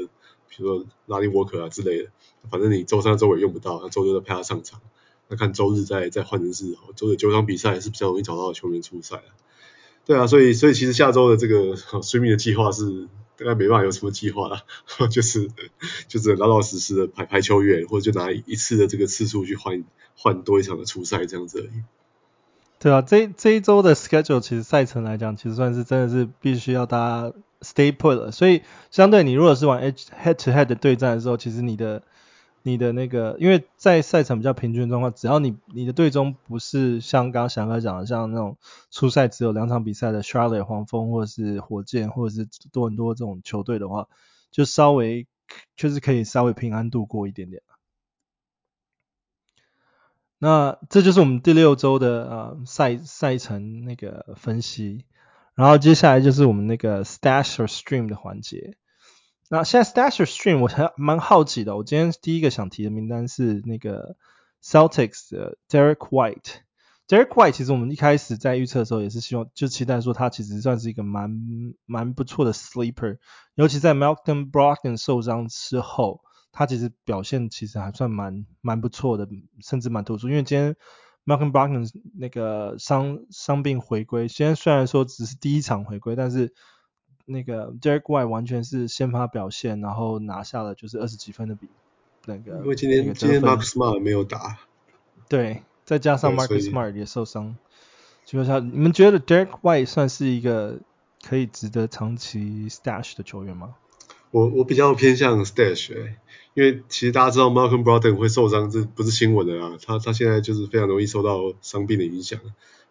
[0.48, 2.10] 比如说拉力沃克啊之类的，
[2.50, 4.80] 反正你周三周五也用不到，那周六再派他上场。
[5.28, 9.30] 那看周日再再换人是，周日九场比赛是比较容易找到球员出赛啊。
[10.04, 13.06] 对啊，所以所以其实下周的这个 streaming 的计划是
[13.36, 14.64] 大概没办法有什么计划了，
[15.08, 15.48] 就是
[16.08, 19.84] 就是老老实实的排排球员，或者就拿一次的这个次数去换
[20.16, 21.82] 换多一场的出赛这样子而已。
[22.82, 28.32] 对啊，这这一周的 schedule 其实赛程来讲，其实算是真的是必须要大家 stay put 了。
[28.32, 32.02] 所以相对你如果是玩 head to head 的对战的时候，其实你的
[32.62, 38.56] 你的那个，因为在赛程比较平均的状况，只要你你的队中不是像刚刚翔哥讲的，像那种
[38.90, 44.08] 初赛只有两场比赛的 Charlotte 黄蜂或者是火箭或者是多很多这种球队的话，
[44.50, 45.26] 就稍微
[45.76, 47.62] 就是可以稍微平安度过一点点。
[50.42, 55.04] 那这就是我们第六周的呃赛赛程那个分析，
[55.54, 58.78] 然后接下来就是我们那个 Stash or Stream 的环节。
[59.50, 64.16] 那现在 Stash or Stream 我还蛮好奇的，我今天第一个想提的名单是那个
[64.64, 66.60] Celtics 的 Derek White。
[67.06, 71.30] Derek White 其实我们一开始在预测的时候也是希望就期待说他其实算是一个蛮
[71.84, 73.18] 蛮不错的 sleeper，
[73.56, 79.28] 尤其在 Malcolm Brogdon 受伤之后，他其实表现其实还算蛮蛮不错的，
[79.60, 80.28] 甚至蛮突出。
[80.28, 80.76] 因为今天
[81.24, 86.52] Malcolm Brogdon 那个伤伤病回归，现在虽然说只是第一场回归，但是
[87.26, 91.68] 那个 Derek White 完全是先发表现，然后拿下了就是二十几分的比
[92.26, 92.58] 那个。
[92.58, 94.58] 因为今天今天 Marcus Smart 没有打，
[95.28, 97.56] 对，再加上 Marcus Smart 也受伤，
[98.24, 100.80] 基本上你们觉得 Derek White 算是一个
[101.22, 103.76] 可以值得长期 stash 的球员吗？
[104.30, 106.16] 我我比较偏向 stash，欸，
[106.54, 112.40] 因为其实大家知道 Malcolm Broden 会受伤，这不是新闻的啦，他他现在就是非常容易受到伤病的影响。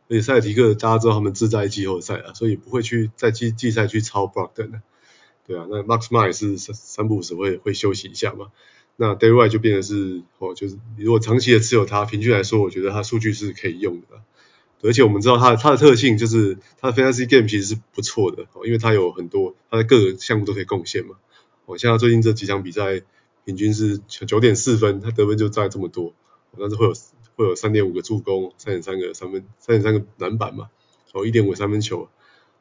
[0.09, 4.81] 而且塞尔提克大家知道他们志在季后赛啊，所以不会去在季季赛去超 Brogdon 的，
[5.45, 5.67] 对啊。
[5.69, 8.47] 那 Max May 是三三不五时会会休息一下嘛。
[8.95, 14.07] 那 Day White 就变得是哦，就是如果长期的持有他，平均来说，我觉得他数据是可以用的。
[14.81, 21.15] 而且我们知道他的他的特性就是他的 Fantasy Game 其实是不错的哦，因为他有很多他的各个项目都可以贡献嘛。
[21.69, 23.03] 哦，像他最近这几场比赛，
[23.45, 26.13] 平均是九点四分，他得分就占这么多，
[26.57, 26.93] 但是会有。
[27.35, 30.69] 会有三点五个助攻，三点三个三分，三点三个篮板嘛，
[31.13, 32.09] 哦，一点五三分球，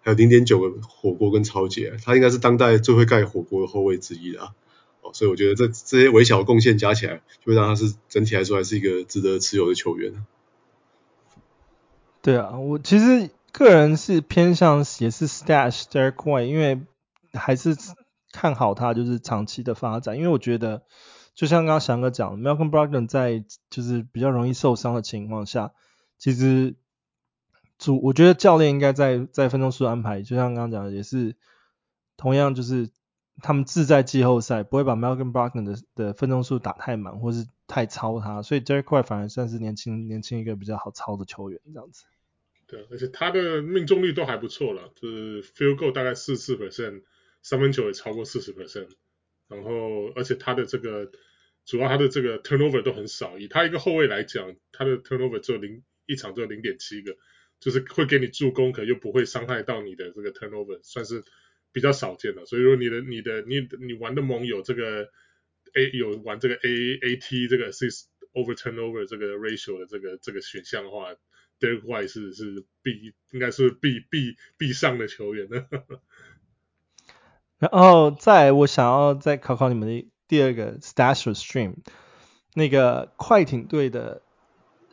[0.02, 4.54] 还有零点九个火锅跟抄截，他应该是当代最会盖火锅的后卫之一啦，
[5.02, 10.24] 哦，所以我觉得这这些微小贡献加起来，就会让他是整体来说还是一个值得持有的球员。
[12.22, 16.80] 对啊，我其实个人是偏向也是 stash Derek White，因为
[17.32, 17.76] 还是
[18.32, 20.82] 看好他就是长期的发展，因为我觉得。
[21.34, 25.72] 就像刚刚翔哥讲，Malcolm Brogdon 在就是比较容易受伤的情况下，
[26.18, 26.74] 其实
[27.78, 31.36] 主我觉得教练应该在在分钟数安排，就像刚刚讲的，也是
[32.16, 32.90] 同样就是
[33.40, 42.02] 他们自在季后赛，不会把 Malcolm Brogdon 的的分钟数打太满，或是太操他，所以 Derek White 反而算是年轻年轻一个比较好操的球员这样子。
[42.66, 47.02] 对，而且他的命中率都还不错了，就是 Field Goal 大概四十四 percent，
[47.48, 48.90] 三分球也超过四十 percent，
[49.48, 51.10] 然后而且他的这个。
[51.68, 57.14] 主要他的这个 turnover 都很少，以他一个后卫来讲，他的 turnover 只有零一场只有零点七个，
[57.60, 61.22] 就是会给你助攻，可又不会伤害到你的这个 turnover，算是
[61.70, 62.46] 比较少见的。
[62.46, 65.10] 所以说你的你的你你玩的盟有这个
[65.74, 71.14] A 有玩这个 A A T 这个 assist over turnover 这个 ratio 的这个这个选项的话
[71.60, 75.68] ，Derek White 是是必应该是必必必上的球员呢。
[77.58, 80.08] 然后再我想要再考考你们的。
[80.28, 81.76] 第二个 Stash or Stream，
[82.52, 84.20] 那个快艇队的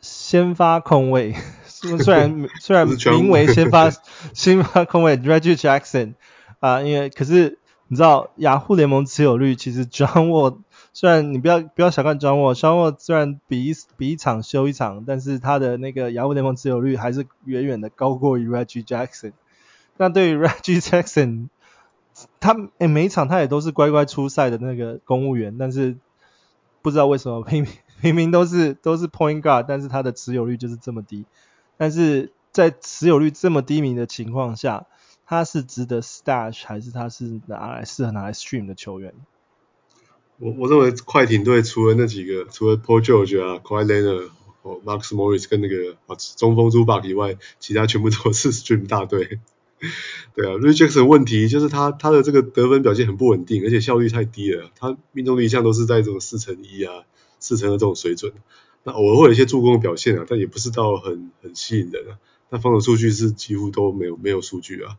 [0.00, 1.34] 先发控卫，
[1.66, 3.90] 虽然虽然 名为先发
[4.32, 6.14] 先发控卫 Reggie Jackson
[6.60, 10.60] 啊，因为可是你知道雅虎联盟持有率其实 John Wall
[10.94, 19.32] 虽然你不要不要小看 John Wall，John Wall 虽然比一比一场休一场，但是他的那个雅虎联盟持有率还是远远的高过于 Reggie Jackson。
[19.98, 21.48] 那对于 Reggie Jackson。
[22.40, 25.96] 他诶、每一场他也都是乖乖出赛的那个公务员，但是
[26.82, 31.24] 不知道为什么明明明明都是都是 point guard，但是他的持有率就是这么低。
[31.76, 34.86] 但是在持有率这么低迷的情况下，
[35.26, 39.12] 他是值得 stash 还是他是拿来适合拿来 stream 的球员？
[40.38, 44.30] 我我认为快艇队除了那几个，除了 Paul George 啊 k a w i l e o n a r
[44.84, 49.40] Max Morris 跟那个啊中锋 Zubac 以外，其他全部都是 stream 大队。
[50.34, 54.70] 对啊，Reggie Jackson 问题就是他他的这个得分表现很不稳定，而且效率太低了。
[54.74, 57.04] 他命中率一向都是在这种四成一啊、
[57.40, 58.32] 四成的这种水准。
[58.84, 62.18] 那偶尔会有一些助攻的表现啊，但也不是到很很吸引人啊。
[62.48, 64.96] 那防守数据是几乎都没有没有数据啊。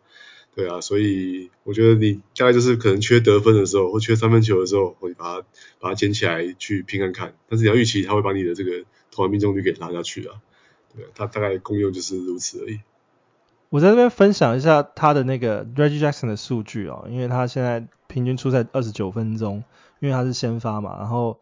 [0.55, 5.47] 对啊，所以我觉得你大概就是可能缺得分的时候，或缺三分球的时候，会把它
[5.79, 7.35] 把它捡起来去拼看看。
[7.47, 10.35] 但是你要预期他会把你的这个投篮命中率给拉下去啊。
[10.95, 12.79] 对，他大概功用就是如此而已。
[13.69, 19.63] 我在这边分享一下他的那个 Reggie Jackson 的数据哦，因为他现在平均出赛二十九分钟，
[19.99, 21.39] 因为他是先发嘛，然后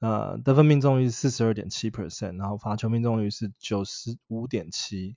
[0.00, 5.16] 呃得分命中率四十二点七 percent，然后罚球命中率是九十五点七，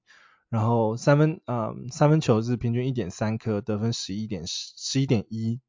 [0.50, 5.60] 然后三分呃三分球是平均一点三颗，得分十一点十一点一，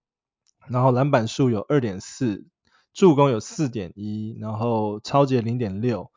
[0.68, 2.44] 然后篮板数有二点四，
[2.92, 6.11] 助攻有四点一，然后抄截零点六。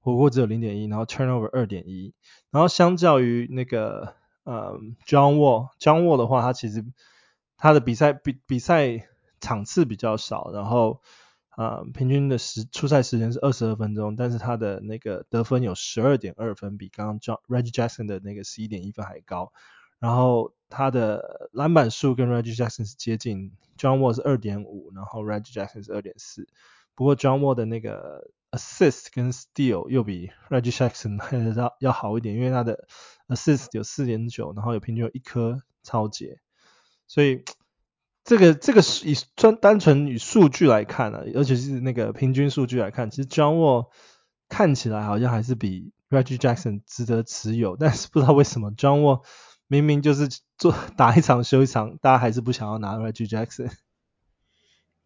[0.00, 2.14] 火锅只有零点一，然后 turnover 二点一，
[2.50, 4.14] 然后相较于那个
[4.48, 6.82] 呃 John Wall，John Wall 的话，他其实
[7.58, 9.06] 他的比赛比比赛
[9.40, 11.02] 场次比较少，然后
[11.56, 19.52] 呃平均的时出赛时间是二十二分钟，但是他的那个得分有十二点二分，比刚刚 John Reggie Jackson 的那个十一点一分还高，
[19.98, 26.48] 然后他的篮板数跟 Reggie Jackson 是接近，John Wall 是二点五，然后 Reggie Jackson 是二点四，
[26.94, 32.88] 不过 John Wall 的那个 assist 跟 steal 又比 Reggie Jackson 还要要好一点，因为他的
[33.28, 36.40] assist 有四点九，然后有平均有一颗抄截，
[37.06, 37.44] 所以
[38.24, 43.88] 这个这个以专单纯以数据来看、啊，尤其是那个平均数据来看，其实 John Wall
[44.48, 49.24] 看起来好像还是比 Reggie Jackson 值得持有，但是不知道为什么 John Wall
[49.66, 53.70] 明明就是做打一场休一场，大家还是不想要拿 Reggie Jackson。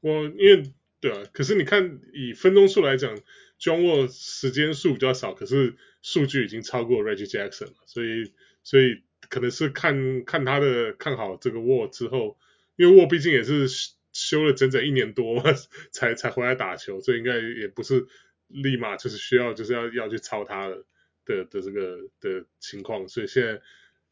[0.00, 0.74] 我因为。
[1.02, 3.16] 对啊，可是你看以分钟数来讲
[3.58, 12.38] ，John Wall 时间数比较少，可是数据已经超过 Reggie Jackson 了，所以所以可能是看看他的看好这个 Wall 之后，
[12.76, 13.66] 因为 Wall 毕竟也是
[14.12, 15.42] 休了整整一年多
[15.90, 18.06] 才才回来打球，所以应该也不是
[18.46, 20.84] 立马就是需要就是要要去超他的
[21.24, 23.60] 的的这个的情况，所以现在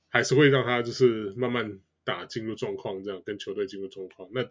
[0.09, 4.51] 还是会让他就是慢慢打进入状况，这样跟球队进入状况那。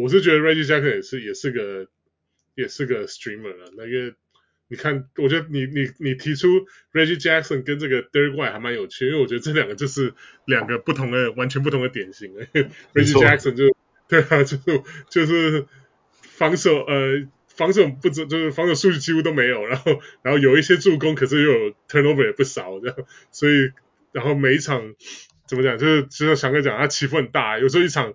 [0.00, 1.88] 我是觉得 Reggie Jackson 也是也是个
[2.54, 4.14] 也是个 streamer 啊，那个
[4.68, 12.32] 你看，我觉得你你你提出 Reggie Jackson 跟这个 Derrick White 还蛮有趣，因为我觉得这两个就是两个不同的完全不同的典型。
[12.94, 13.74] Reggie Jackson 就
[14.08, 15.66] 对啊，就是就是
[16.20, 22.96] 防守呃防守不止就是防守数据几乎都没有，然后然后有一些助攻，可是又有 turnover 也不少，这样，
[23.32, 23.72] 所以
[24.12, 24.94] 然后每一场
[25.48, 28.14] 怎么讲，就是就像翔哥讲，他起伏很大，有时候一场。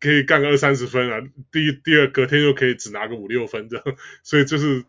[0.00, 1.20] 可以干个二三十分啊，
[1.52, 3.84] 第一、第二隔天又可以只拿个五六分这样，
[4.24, 4.84] 所以就是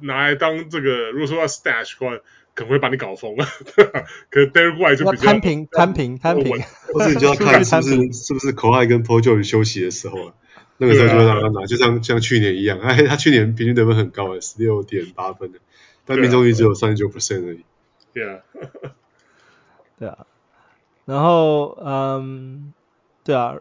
[0.00, 2.18] 拿来当这个，如果说要 stash 的话，
[2.54, 3.46] 可能会把你搞疯了。
[4.28, 6.62] 可是 White 就比较摊平、摊平、摊平，
[6.92, 10.34] 或者你就要看是不是是不是 Kawhi 跟 Paul George 休息的时候啊，
[10.76, 15.60] 那个时候就会让他拿，就像像去年一样，哎，他去年平均得分很高诶，十六点八分的，
[16.04, 17.64] 但命中率只有三十九 percent 而已。
[18.12, 18.40] 对啊，
[19.98, 20.26] 对啊，
[21.06, 22.74] 然后嗯。
[23.24, 23.56] 对啊，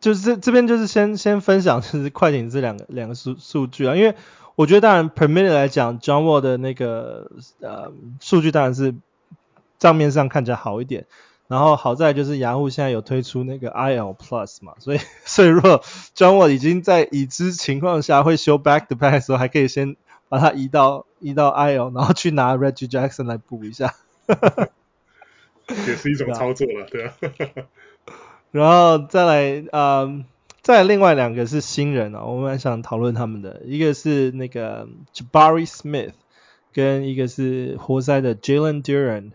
[0.00, 4.14] 就是这这边就是先先分享就是 快艇这两个两个数数据啊，因为
[4.54, 8.94] 我觉得当然 per minute 来讲，John Wall 的那个呃数据当然是
[9.78, 11.06] 账面上看起来好一点，
[11.48, 15.82] 然后好在就是雅虎现在有推出那个 IL Plus 嘛，所以所以如果
[16.16, 19.96] John Wall 已经在已知情况下会修 back to back 的时候，还可以先
[20.28, 23.94] 把它移到移到 IL，然后去拿 Reggie Jackson 来补一下，
[25.86, 27.14] 也是一种操作了，对啊。
[28.52, 30.26] 然后再来，嗯，
[30.60, 36.12] 再另外两个是新人啊，我们想讨论他们的，一个是那个 Jabari Smith，
[36.74, 39.32] 跟一个是活塞的 Jalen Duren。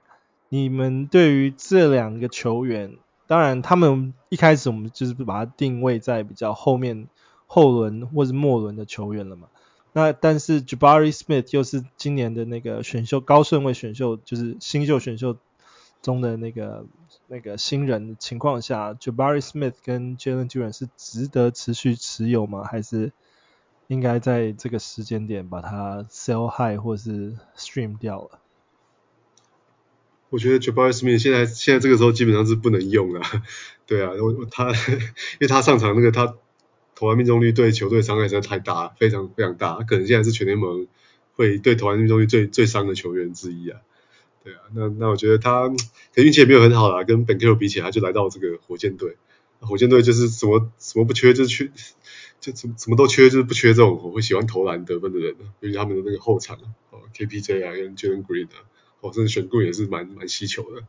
[0.50, 7.08] 你们对于这两个球员，当然他们一开始我们就是把它定位在比较后面
[7.48, 9.48] 后轮或是末轮的球员了嘛。
[9.94, 15.38] 那但是 Jabari Smith 又是今年的那个选秀高顺位选秀，就是新秀选秀
[16.04, 16.86] 中的那个。
[17.30, 22.64] 那个新人的情况下，Jabari Smith 跟 Jalen Duren 是值得持续持有吗？
[22.64, 23.12] 还是
[23.88, 28.40] 应该在这个时间点把它 sell high 或是 stream 掉了？
[30.30, 33.22] 我觉得 Jabari Smith 现在现在这个时候基本上是不能用了。
[33.86, 36.36] 对啊，我他因为他上场那个他
[36.96, 40.88] 投篮命中率对球队伤害实在太大，非常非常大，可能现在是全联盟
[41.36, 43.82] 会对投篮命中率最最伤的球员之一啊。
[44.48, 45.68] 对啊，那那我觉得他
[46.16, 49.18] 可运气也没有很好啦，跟本克罗比起来，他就来到这个火箭队。
[49.60, 51.70] 火箭队就是什么什么不缺，就是缺，
[52.40, 55.36] 就什么什么都缺，就是不缺这种我会喜欢投篮得分的人。
[55.60, 56.56] 尤其他们的那个后场
[56.92, 58.64] 哦，KPJ 啊，跟 Jalen Green 啊，
[59.02, 60.84] 哦，甚至选贵也是蛮蛮稀求的。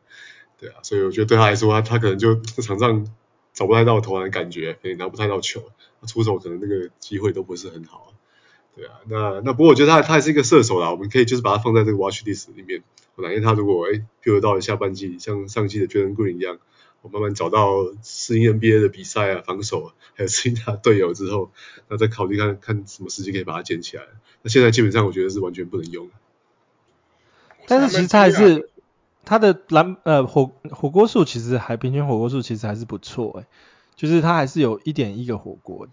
[0.57, 3.05] 对啊，所以我觉得对他来说，他他可能就在场上
[3.53, 5.69] 找不太到投篮的感觉，也拿不太到球，
[6.07, 8.15] 出手可能那个机会都不是很好啊。
[8.75, 12.83] 对啊，那那不过我觉得他他还是一个射手啦，我们可以就是把他放在这个 Watch List 里面。
[13.15, 16.57] 我哪天他如果哎，譬如到了下半季，像上季的 Jalen Green 一样，
[17.01, 21.51] 我慢慢找到适应 NBA 的比赛啊、防守啊，还有适应他队友之后，
[21.89, 24.03] 那再考虑看看什么时机可以把他捡起来。
[24.41, 26.09] 那现在基本上我觉得是完全不能用。
[27.67, 28.69] 但是其实他还是
[29.25, 33.45] 他的蓝呃火火锅数其实还平均火锅数其实还是不错诶，
[33.97, 35.87] 就是他还是有一点一个火锅。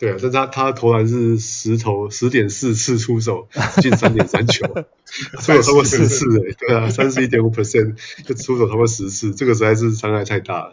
[0.00, 3.46] 对啊，但他他投篮是十投十点四次出手
[3.82, 4.66] 进三点三球，
[5.38, 10.72] 出手超过十次诶，对啊，三十一点五 percent 就出手超过十次，这个实在是伤害太大了。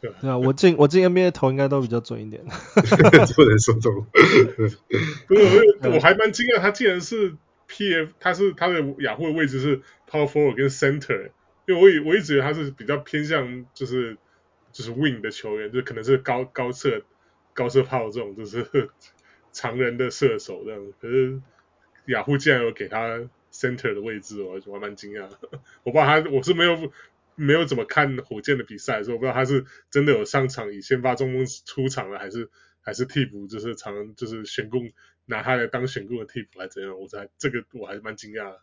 [0.00, 2.44] 对啊，我进我进 NBA 投应该都比较准一点，
[3.34, 4.06] 不能说中。
[4.56, 4.78] 不是，
[5.92, 7.34] 我还蛮惊讶，他竟然是
[7.68, 11.30] PF，他是他的雅虎的位置是 Power Forward 跟 Center，
[11.66, 14.16] 因为我以我一直觉得他是比较偏向就是
[14.72, 17.02] 就是 Wing 的球员，就可能是高高射。
[17.54, 18.90] 高射炮这种就是
[19.52, 21.40] 常人的射手这样，可是
[22.06, 25.28] 雅虎竟然有给他 center 的位置，我还蛮惊讶。
[25.82, 26.92] 我不知道他，我是没有
[27.34, 32.48] 没有怎么看火箭的比赛，所以我不知道他是真的有上场以先发中锋出场了，还是
[32.80, 34.92] 还是替补，就是常就是选攻
[35.26, 36.98] 拿他来当选攻的替补，还是怎样？
[36.98, 38.60] 我才这个我还是蛮惊讶的。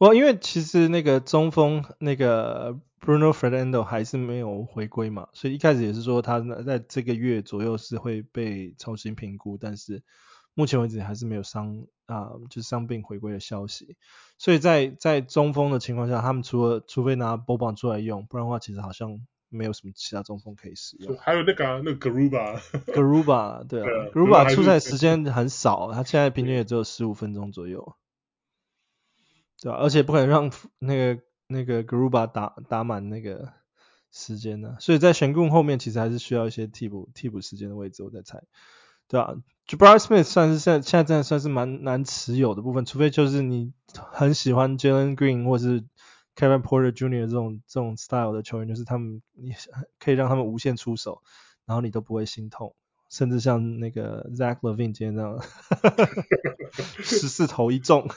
[0.00, 10.02] 我因为其实那个中锋那个 Bruno Fernando 还是没有回归嘛，所以一开始也是说他在这个月左右是会被重新评估，但是
[10.54, 13.98] 目前为止还是没有伤啊，就是伤病回归的消息。
[14.38, 19.20] 所以在在中锋的情况下，他们除了除非拿 Boban 出来用，不然的话其实好像
[19.50, 21.14] 没有什么其他中锋可以使用。
[21.18, 27.94] 还有那个、啊、那个 Garuba，Garuba 对啊，Garuba 出赛时间很少，他现在平均也只有十五分钟左右。
[29.62, 33.52] 对啊，而且不可能让那个那个 Gruba 打打满那个
[34.12, 38.42] 时间呢、所以在选控后面其实还是需要一些替补替补时间的位置，我在猜。
[39.06, 39.34] 对啊
[39.66, 45.82] ，Jabari Smith 算是现在现在真的算是蛮难持有的部分，除非就是你很喜欢 Jalen Green 或是
[46.36, 47.26] Kevin Porter Jr.
[47.26, 49.52] 这种这种 style 的球员，就是他们你
[49.98, 51.22] 可以让他们无限出手，
[51.66, 52.74] 然后你都不会心痛，
[53.10, 55.40] 甚至像那个 Zach Levine 今天这样，
[57.02, 58.08] 十四投一中。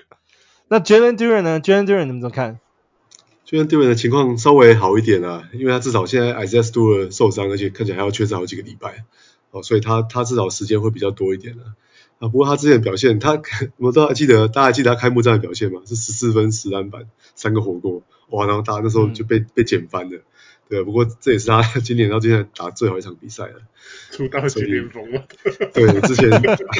[0.68, 2.58] 那 Jalen Duran 呢？Jalen Duran 你们怎么看
[3.46, 9.04] ？Jalen Duran 的情况稍微好一点啊，因为他至少现在 Isaiah Stewart 受伤，而且看起来还要缺阵好几个礼拜，
[9.50, 11.68] 哦，所以他他至少时间会比较多一点的啊，
[12.20, 12.28] 啊。
[12.28, 13.42] 不过他之前的表现，他
[13.76, 15.82] 我都还记得，大家还记得他开幕战的表现吗？
[15.84, 18.46] 是十四分、十篮板、三个火锅，哇！
[18.46, 20.20] 然后大家那时候就被、嗯、被捡翻了。
[20.72, 23.60] 对，不过这也是他 今年到现在打最后一场比赛了，
[24.10, 25.28] 出道即巅峰了。
[25.74, 26.30] 对，之前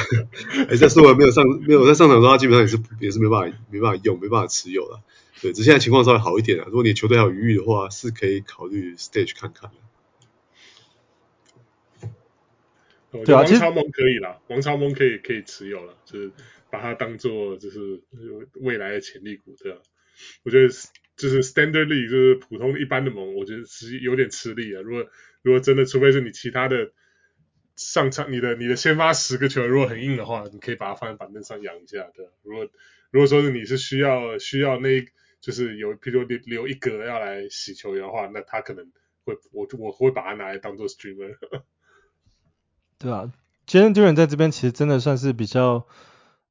[0.67, 4.99] 哎，这是我没有上没有在上场的时候，他基本上也是也是没办法没办法用，没办法持有了。
[5.43, 6.63] 对，只现在情况稍微好一点了。
[6.65, 9.69] 如果你球队还有余裕的话，是可以考虑 stage 看看
[12.01, 12.09] 的。
[13.23, 16.31] 对啊，王超梦可以啦，王超梦可以可以持有了，就是
[16.71, 18.01] 把它当做就是
[18.55, 19.77] 未来的潜力股，对吧？
[20.41, 20.73] 我觉得。
[21.23, 24.81] 就是 standard league 就是普通一般的盟，我觉得是有点吃力啊。
[24.81, 25.09] 如果
[25.41, 26.91] 如果真的，除非是你其他的
[27.77, 32.27] 上场，你的你的先发十个球如果很硬的话，你可以把它放在板凳上养一下，对。
[32.43, 32.67] 如果
[33.09, 35.05] 如果说是你是需要需要那，
[35.39, 38.91] 就是有，譬如说留留一格要来洗球员的话，那他可能
[39.23, 41.37] 会我我会把它拿来当做 streamer。
[42.99, 43.31] 对啊
[43.65, 45.87] ，Jalen Duren 在这边其实真的算是比较。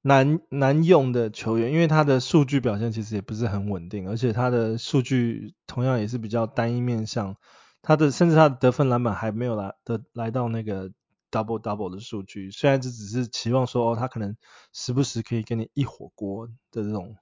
[0.03, 7.37] 难难用的球员，因为他的数据表现其实也不是很稳定，而且他的数据同样也是比较单一面向，
[7.83, 10.91] 他的甚至他的得分篮板还没有来的来到那个
[11.31, 14.37] double double 的数据，虽然这只是期望说哦，他可能
[14.73, 17.17] 时不时可以给你一火锅的这种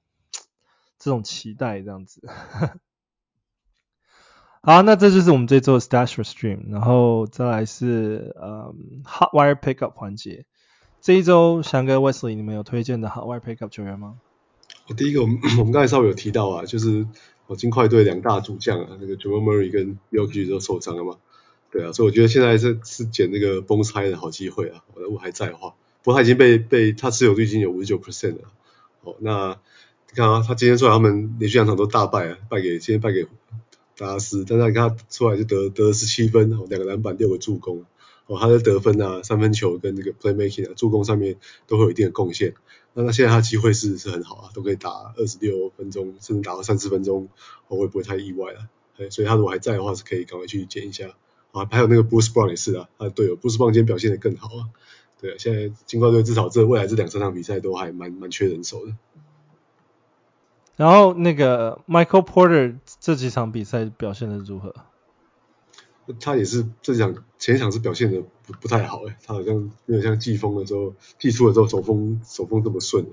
[0.98, 2.22] 这种期待这样子。
[4.62, 8.74] 好，那这就是我们这周的 Stash for Stream，然后再来是呃、
[9.04, 10.46] Hot Wire Pickup 环节。
[11.00, 14.16] 这一周，翔哥 Wesley，你们有推荐的 Hot Wire Pickup 球员吗？
[14.94, 17.06] 第一个，我们 我们刚才稍微有提到啊，就是
[17.46, 21.16] 我金块队两大主将啊，那个 Jamal Murray 跟 y o k i 都受伤了嘛，
[21.70, 28.52] 对啊，所以我觉得现在是是捡那个 Bones Hyde 的好机会啊，我如果还在的话，不过他已经被被他持有率已经有五十九 percent 了，
[29.02, 29.58] 哦，那
[30.10, 33.26] 你看啊，他今天出来他们连续两场都大败啊，败给今天败给
[33.96, 37.86] 达拉斯，但是你看他出来就得得了十七分，两个篮板，六个助攻。
[38.30, 41.34] 哦，他的得分啊，三分球跟这个 playmaking 啊，助攻上面
[41.66, 42.54] 都会有一定的贡献。
[42.94, 47.28] 那那现在他机会是是很好啊，都可以打二十六分钟，甚至打到三十分钟，
[47.66, 48.68] 我会不会太意外了？
[49.10, 51.16] 所以他如果还在的话，是可以赶快去捡一下。
[51.50, 54.70] 啊，还有那个 Bruce Brown 也是啊，他的队友 Bruce Brown 今天表现得更好啊。
[55.20, 58.94] 对啊，现在金块队至少这未来这两三场比赛都还蛮蛮缺人手的。
[60.76, 64.74] 然后那个 Michael Porter 这几场比赛表现的如何？
[66.18, 73.10] 他也是这场前一场是表现的不不太好诶，他好像没有像季风的时候季初的时候手风手风这么顺的。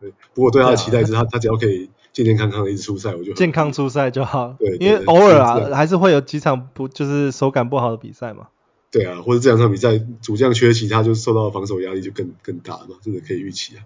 [0.00, 4.54] 对，不过对他的期待是他他只要可以健健康康的一直出赛，我就健康出赛就好。
[4.58, 8.48] 对，因为偶尔啊还是会有几场不就是手感不好的比赛嘛。
[8.90, 13.84] 对啊，或者这两场比赛主将缺席，他就受到防守压力就更更大嘛，这个可以预期啊。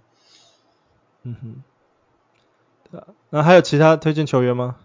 [1.25, 1.55] 嗯哼，
[2.91, 3.01] 对
[3.31, 4.77] 那还有其他推荐球员吗？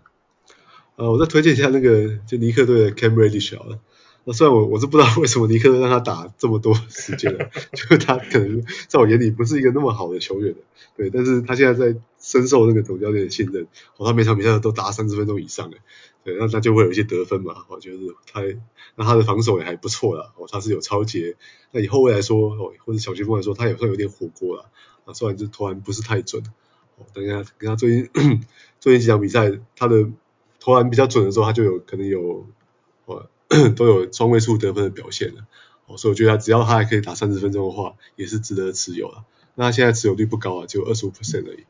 [0.98, 3.80] 呃，我再推荐一下那个就尼克队的 Cam Reddish 好了。
[4.24, 10.60] 那虽然我我是不知道为什么尼克队让他打这么多时间了， 就是他可能在我眼里不是一个那么好的球员的，
[10.98, 13.68] 对，但是他现在在深受那个总教练的信任，
[13.98, 15.78] 哦，他每场比赛都打三十分钟以上的，
[16.24, 18.00] 对，那他就会有一些得分嘛，我觉得
[18.34, 18.42] 他
[18.96, 21.36] 那他的防守也还不错啦，哦，他是有抄截，
[21.72, 24.72] 那以后卫来说，哦，或者小前锋来说，他也算有点火锅了，
[25.06, 26.44] 啊，虽然就投篮不是太准，
[26.98, 28.10] 哦，等一下跟他最近
[28.82, 30.10] 最近几场比赛他的。
[30.68, 32.46] 投篮比较准的时候，他就有可能有，
[33.06, 33.30] 呃，
[33.74, 35.48] 都有双位数得分的表现了。
[35.86, 39.24] 哦，所以我觉得他只要他还可以打三十分钟的话，也是值得持有啊。
[39.56, 41.64] 那现在持有率不高啊，只有二十五 percent 而已。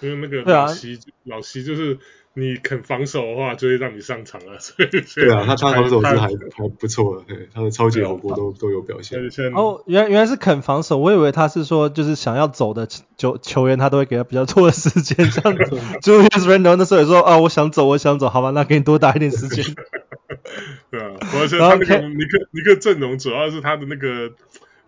[0.00, 1.98] 因为那个老西，啊、老西就是。
[2.34, 4.54] 你肯防守的话，就会让你上场啊。
[4.60, 9.18] 所以对啊，他他防守是还还不错的，对，他的超级火锅都都有表现。
[9.56, 12.86] 哦，原原来是肯防守，我以为他是说就是想要走的
[13.16, 15.28] 球球员，他都会给他比较多的时间。
[15.32, 15.52] 像
[16.00, 19.64] Julius Randle 那时候也说啊，我想走，我想走，好吧，那给你多打一点时间。
[20.92, 24.30] 对啊，而且他那个尼克尼克阵容主要是他的那个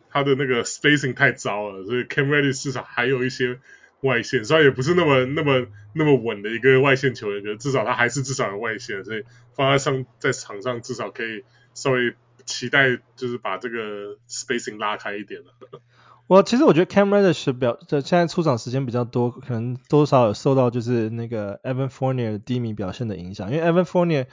[0.08, 3.58] 他的那个 spacing 太糟了，所以 Cam Reddish 至少还有一些。
[4.02, 9.24] 外线虽然也不是那么那么那么稳的一个外线球员，可至少他还是至少有外线，所以
[9.54, 11.44] 放在上在场上至少可以
[11.74, 12.14] 稍微
[12.46, 15.80] 期待，就是把这个 spacing 拉开一点了。
[16.26, 24.26] 我其实我觉得 Cam Reddish 表现在出场时间比较多，可能多少有受到就是那个 Evan Fournier 的低迷表现的影响，因为 Evan Fournier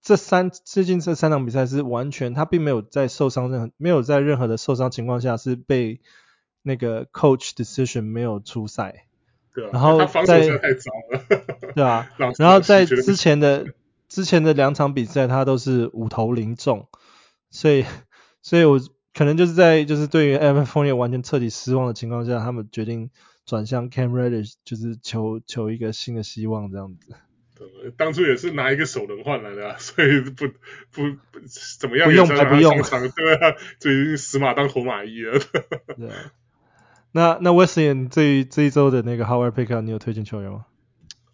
[0.00, 6.00] 这三最近这三场比赛是完全他并没有在受伤任何没有在任何的受伤情况下是被。
[6.62, 9.06] 那个 coach decision 没有出赛，
[9.54, 10.06] 对啊，然后在
[10.58, 11.24] 太糟了，
[11.74, 13.66] 对啊， 然后在之前的
[14.08, 16.88] 之前的两场比赛他都是五投零中，
[17.50, 17.84] 所以
[18.40, 18.80] 所以我
[19.14, 23.10] 可能就是在就是对于 Evan Fournier 完全彻底失望的情况下，他们决定
[23.44, 27.14] 转向 Cam Reddish，就是求求一个新的希望这样子。
[27.54, 30.48] 对，当初也是拿一个首轮换来的，啊， 所以不
[30.90, 31.40] 不不
[31.80, 35.38] 怎么样，不用还不用，对啊，就已经死马当活马医了。
[35.96, 36.32] 对啊。
[37.12, 40.66] 那那 Wesley 这这一周的那个 Howard Pickup 你有推荐球员吗？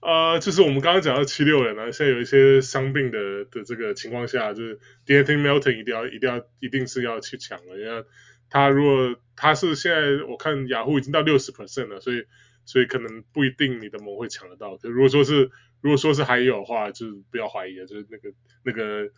[0.00, 8.04] 呃，就是我们刚刚讲到七六人啊，现在有一些伤病的的这个情况下，就是 d a n t o n Melton 一定要一定要一定是要去抢了，因为
[8.50, 12.24] 他如果他是现在我看雅虎已经到六十 percent 了，所以
[12.64, 14.76] 所以可能不一定你的盟会抢得到。
[14.78, 15.50] 就如果说是
[15.80, 18.30] 如果说是还有的话，就是不要怀疑了，就是那个
[18.64, 19.10] 那个。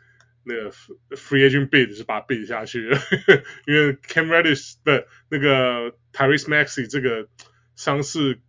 [0.43, 2.89] 那个 free agent bid 是把它 bid 下去，
[3.69, 7.29] 因为 Cam Reddish 的那个 Tyrese Maxey 这个
[7.77, 8.41] 伤势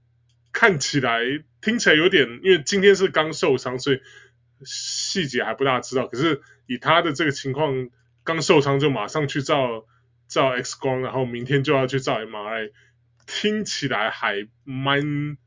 [0.52, 1.22] 看起来
[1.62, 4.02] 听起来有点，因为今天是刚受伤，所以
[4.64, 6.08] 细节还不大知道。
[6.08, 7.90] 可是以他的这个情况，
[8.24, 9.86] 刚受伤就马上去照
[10.28, 12.72] 照 X 光，然后明天就要去照 MRI，
[13.26, 15.38] 听起来还蛮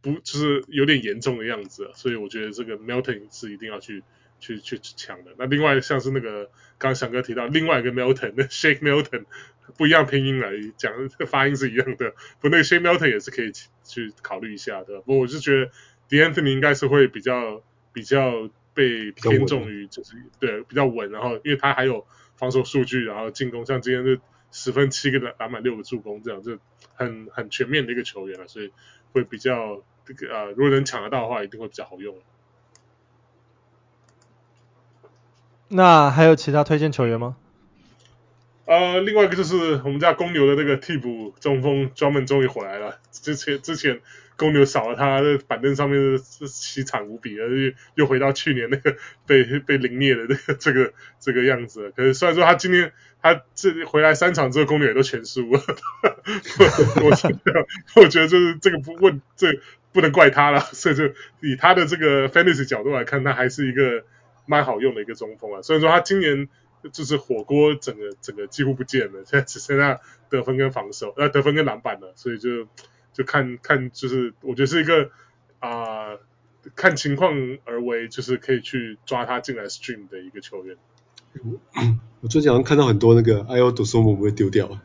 [0.00, 4.02] 不就是有点严重的样子，所以我觉得这个 Melton 是一定要去。
[4.38, 5.34] 去去抢的。
[5.38, 6.44] 那另外像是那个
[6.76, 9.24] 刚刚翔哥提到另外一个 Melton，那 Shake Milton
[9.76, 12.14] 不一样拼音来讲，这个发音是一样的。
[12.40, 13.52] 不，那个 Shake Milton 也是可以
[13.84, 15.00] 去考虑一下的。
[15.00, 15.70] 不过我是觉得
[16.08, 17.62] D'Anthony 应该是会比较
[17.92, 22.06] 比较被偏重于就是对比较稳，然后因为他还有
[22.36, 24.20] 防守数据，然后进攻像今天是
[24.52, 26.58] 十分七个篮板六个助攻这样，就
[26.94, 28.72] 很很全面的一个球员了，所以
[29.12, 32.16] 会比较这个啊，如果能抢得到的话，一定会比较好用。
[35.68, 37.36] 那还有其他推荐球员吗？
[38.66, 42.98] 呃，另外一个就是我们家公牛的那个替补中锋专门终于回来了。
[43.12, 44.00] 之前之前
[44.36, 51.92] 公牛少了他的板凳上面是凄惨无比，而又又回到去年那个 被被凌虐的这个这个这个样子。
[51.96, 52.92] 可是虽然说他今天
[53.22, 55.60] 他这回来三场之后，公牛也都全输了。
[57.04, 59.60] 我觉得我觉得就是这个不问这
[59.92, 61.04] 不能怪他了，所以就
[61.40, 64.04] 以他的这个 fantasy 角度来看，他还是一个。
[64.48, 66.48] 蛮好用的一个中锋啊，虽然说他今年
[66.90, 72.66] 就是火锅整个整个几乎不见了，现在只剩下得分跟防守， 呃得分跟篮板了，所以就
[73.12, 75.10] 就看看就是我觉得是一个
[75.58, 76.20] 啊、呃、
[76.74, 77.32] 看情况
[77.64, 80.76] 而为，就是可以去抓他进来 stream 的一个球员。
[82.20, 84.66] 我最近好像看到很多那个 Ayo Dosunmu 不会丢掉。
[84.68, 84.82] 啊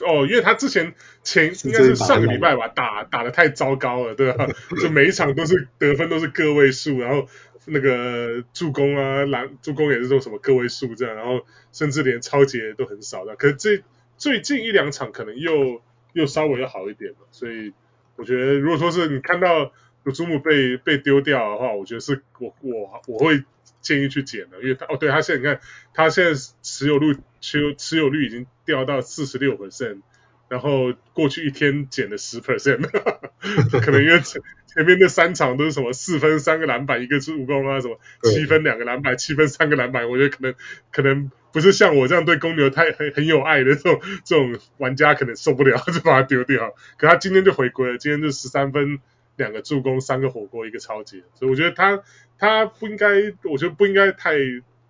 [0.00, 4.46] 哦，因为他之前前应该是上个礼拜吧，打打的太糟糕了，对吧？
[4.82, 7.28] 就每一场都是得分都是个位数，然后。
[7.66, 13.36] 那个助攻啊，篮助攻也是说什么个位数这样，然后甚至连抄截都很少的。
[13.36, 13.82] 可是这
[14.16, 17.72] 最近一两场可能又又稍微要好一点了，所以
[18.16, 19.72] 我觉得如果说是你看到
[20.12, 23.42] 祖母被被丢掉的话，我觉得是我我我会
[23.80, 25.60] 建议去捡的，因为他哦对他现在你看
[25.94, 30.00] 他现在持有率持有持有率已经掉到四十六 percent，
[30.48, 32.82] 然后过去一天减了十 percent，
[33.80, 40.54] 可能因为前前面那三场都是什么四分三个篮板一个助攻啊，什么七分两个篮板七分三个篮板，我觉得可能
[40.92, 46.74] 可能不是像我这样对公牛太很很有爱的这种这种玩家可能受不了， 就把它丢掉。
[46.98, 48.98] 可他今天就回归了，今天就十三分
[49.36, 52.02] 两个助攻三个火锅一个超级，所以我觉得他
[52.38, 54.34] 他不应该，我觉得不应该太。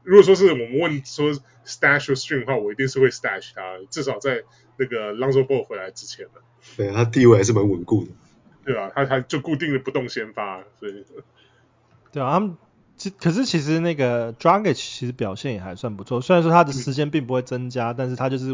[0.03, 1.33] 如果说是我们问说
[1.65, 4.43] stash or stream 的话，我一定是会 stash 他，至少在
[4.77, 6.41] 那个 Lonzo Ball 回来之前的。
[6.77, 8.11] 对，他地位还是蛮稳固的。
[8.65, 11.05] 对啊，他他就固定的不动先发，所以。
[12.13, 12.57] 对啊，他们
[12.97, 18.53] 其可是其实那个 Dragic 其实表现也还算不错，虽然说他的时间并不会增加，嗯、但是他就是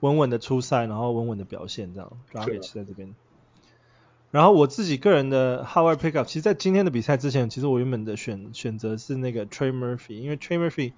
[0.00, 2.12] 稳稳的出赛，然后稳稳的表现这样。
[2.32, 3.14] Dragic 在这边。
[4.32, 10.92] 然后我自己个人的号外 pickup，其实，在今天的比赛之前，其实我原本的选选择是那个 Trey Murphy，因为 Trey Murphy，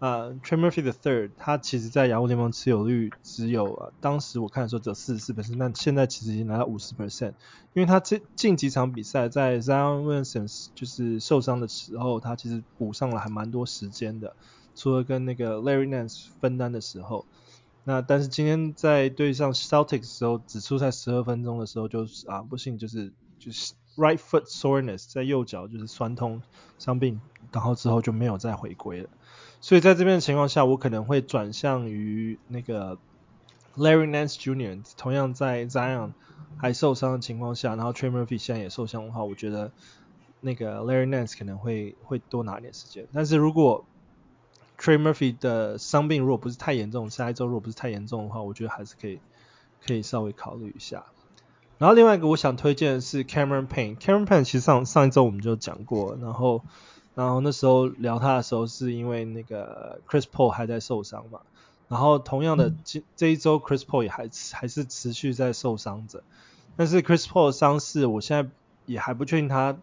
[0.00, 7.34] 呃，Trey Murphy the third，他其实在雅虎联盟持有率只有，呃、当时我看的时候只有四十四 percent，但现在其实已经来到五十 percent，
[7.74, 14.34] 因为他这近几场比赛在 Zion Williams 就是受伤的时候，他其实补上了还蛮多时间的，
[14.74, 17.26] 除了跟那个 Larry Nance 分担的时候。
[17.84, 26.40] 那但是今天在对上 Celtics 的时候，只出赛十二分钟的时候，就是啊不幸就是就是 right foot soreness 在右脚就是酸痛
[26.78, 27.20] 伤病，
[27.52, 29.08] 然后之后就没有再回归了。
[29.60, 32.98] 所以在这边的情况下，我可能会转向于那个
[33.76, 34.82] Larry Nance Jr.
[34.96, 36.12] 同样在 Zion
[36.56, 39.70] 还受伤的情况下，然后 Trey Murphy 现在也受伤的话，我觉得
[40.40, 43.06] 那个 Larry Nance 可能会会多拿一点时间。
[43.12, 43.84] 但是如果
[44.78, 49.20] Trey Murphy 的伤病如果不是太严重，下一周如果不是太严重的话，我觉得还是可以
[49.86, 51.04] 可以稍微考虑一下。
[51.76, 53.96] 然后另外一个我想推荐的是 Cameron Payne。
[53.98, 56.64] Cameron Payne 其实上上一周我们就讲过，然后
[57.20, 61.40] 然后那时候聊他的时候是因为那个 Chris Paul 还在受伤嘛，
[61.86, 66.22] 然后同样的这这一周 Chris Paul 也还还是持续在受伤着，
[66.78, 68.50] 但是 Chris Paul 的伤势我现在
[68.86, 69.76] 也还不确定他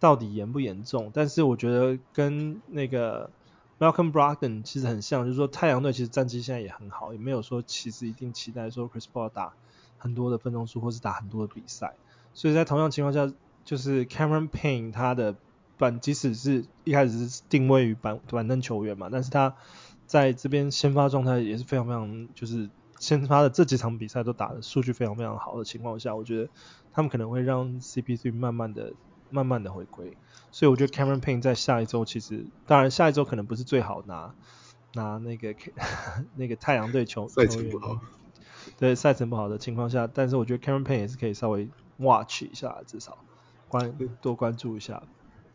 [0.00, 3.30] 到底严不严重，但是我觉得跟那个
[3.78, 9.52] Malcolm Brogdon 其实很像，就是说太阳队其实战绩现在也很好，也没有说其实一定期待说 Chris Paul 打
[9.98, 11.94] 很多的分钟数或是打很多的比赛，
[12.34, 13.32] 所以在同样情况下，
[13.64, 15.36] 就是 Cameron Payne 他的
[15.78, 19.54] 板即使是一开始是定位于板板凳球员嘛，但是他
[20.06, 22.68] 在这边先发状态也是非常非常，就是
[22.98, 26.48] 先发的这几场比赛都打的数据非常非常好的情况下，我觉得
[26.92, 28.92] 他们可能会让 CP3 慢慢的
[29.30, 30.16] 慢慢的回归。
[30.50, 34.34] 所以我觉得 Cameron Payne 在下一周其实，当然下一周可能不是最好拿
[34.92, 35.54] 拿那个
[36.36, 37.98] 那个太阳队球赛程不好，
[38.78, 43.16] 对赛程不好的情况下，但是我觉得 Cameron Payne 也是可以稍微 watch 一下，至少
[43.68, 45.02] 关多关注一下。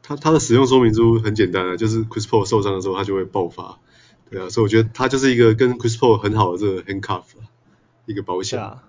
[0.07, 3.77] 他他的使用说明书很简单啊，就是 Chris Paul 受伤的时候他就会爆发，
[4.29, 7.23] 对啊，所以我觉得他就是一个跟 Chris Paul 很好的这个 handcuff
[8.05, 8.57] 一个保险。
[8.57, 8.83] 啊，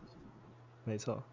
[0.85, 1.25] 没错。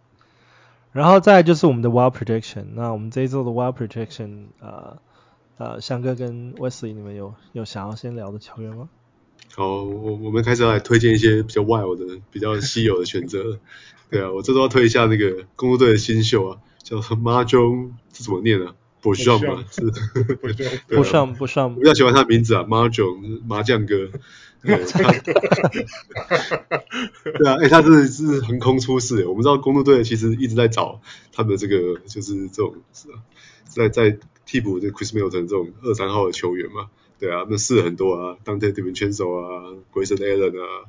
[0.92, 4.98] 然后再来就是我们的 Wild Prediction，那我们这一周的 Wild Prediction，呃
[5.58, 8.90] 呃，香哥跟 Wesley，你们有有想要先聊的球员吗？
[9.54, 13.60] 好，我我们开始来推荐一些比较 wild 的、比较稀有的选择。
[14.10, 18.74] 对啊，我这周要推一下那个公鹿队的新秀啊，叫做 Marjon，这怎么念啊？
[19.10, 19.64] 不像吗？
[19.70, 19.82] 是，
[20.90, 21.72] 不上不像。
[21.74, 24.10] 我比较喜欢他的名字啊，Marjon 麻将哥。
[24.66, 25.12] 对，他
[27.38, 29.28] 对啊，哎、欸，他是是横空出世。
[29.28, 31.02] 我们知道公鹿队其实一直在找
[31.32, 33.22] 他们的这个，就是这种是啊，
[33.70, 36.88] 在在替补这 Chris Middleton 这种二三号的球员嘛。
[37.20, 40.86] 对啊，那试了很多啊，Donte DiVincenzo 啊，Grayson Allen 啊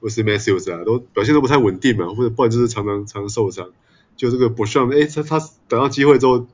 [0.00, 3.68] ，Wesley Matthews 啊，都表现都不太稳定嘛，或者不然就是常常常常受伤。
[4.16, 5.38] 就这个 Bosham，哎，他他
[5.68, 6.46] 等到机会之后，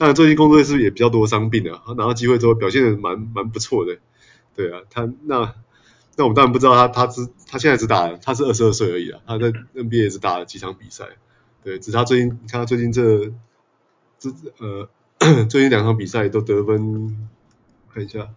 [0.00, 1.82] 当然最近工作是不是也比较多伤病啊？
[1.84, 3.98] 他拿到机会之后表现的蛮蛮不错的。
[4.56, 5.54] 对啊，他那。
[6.16, 9.20] 那我们当然不知道他，他只他现在只打，他是二十二岁而已啊。
[9.26, 11.06] 他在 NBA 也只打了几场比赛，
[11.62, 13.32] 对，只是他最近，看他最近这
[14.18, 14.88] 这呃
[15.48, 17.28] 最近两场比赛都得分，
[17.94, 18.28] 看一下，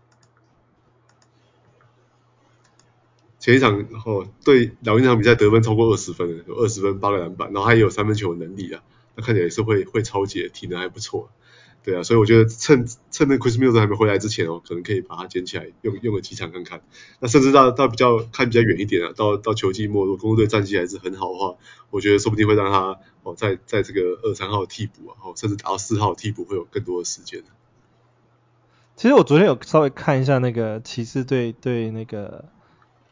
[3.40, 8.82] 前一场哦对老鹰场比赛得分超过二十分，有二十分八个篮板，然后他也有三分球能力啊，
[9.16, 11.32] 那看起来也是会会抄截，体能还不错。
[11.84, 16.82] 对啊，所以我觉得趁趁那 Chris m i l l s 还没回来之前哦，可能可以把它捡起来用用个几场看看。
[17.20, 21.56] 那甚至到到比较看比较远一点啊，到到球季末，如果公路队战绩还是很好的话，
[21.90, 27.44] 我觉得说不定会让他哦在在这个二三号替补啊，哦甚至打到四号替补会有更多的时间。
[28.96, 32.46] 其实我昨天有稍微看一下那个骑士队对那个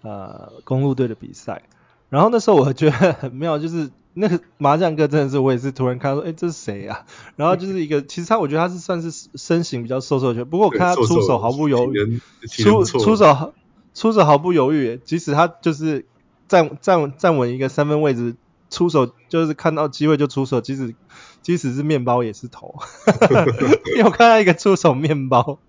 [0.01, 1.63] 呃公路队的比赛，
[2.07, 3.91] 然后那时候我觉得很妙，就是。
[4.13, 7.05] 那个麻将哥真的是，我也是突然看到说，哎，这是谁啊？
[7.35, 13.53] 然后就是一个，其实他我觉得他是算是身形比较瘦瘦的，不过我看他出手毫不犹豫，出出手
[13.93, 16.05] 出手毫不犹豫，即使他就是
[16.47, 18.35] 站站站稳一个三分位置，
[18.69, 20.93] 出手就是看到机会就出手，即使
[21.41, 22.75] 即使是面包也是投。
[23.95, 25.59] 因为我看到一个出手面包，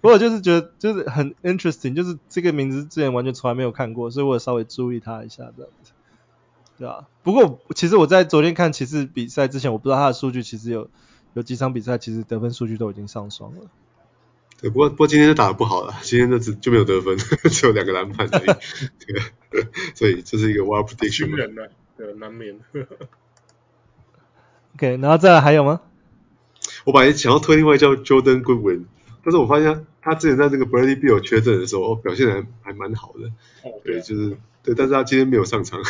[0.00, 5.91] 不过就是觉得就是很 interesting，就是这个名字之前完全从来没有看过，所以我稍微注意他一下这样子，
[6.78, 7.06] 对啊？
[7.22, 10.88] 不过其实我在昨天看骑士比赛之前，我不知道他的数据其实有
[11.34, 13.60] 有几场比赛其实得分数据都已经上双了。
[14.60, 17.16] 对，不过不过今天就打得不好了，今天就只就没有得分，
[17.50, 18.46] 只有两个篮板而已。
[19.50, 21.26] 对，所以这是一个 wild prediction。
[21.26, 22.58] 惊人的，对，难免。
[24.74, 25.80] OK，然后再来还有吗？
[26.84, 28.84] 我本来想要推另外叫 Jordan Goodwin，
[29.22, 33.26] 但是我发现他之前在这个 Bradley Beal 缺阵的时候，哦，表现还还蛮好的。
[33.68, 35.80] 哦，对，就是对，但是他今天没有上场，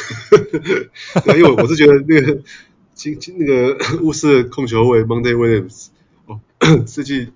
[1.37, 2.43] 因为我是觉得那个
[2.95, 5.89] 今今那个巫师的控球位 Monte Williams，
[6.27, 6.41] 哦，
[6.87, 7.33] 这季。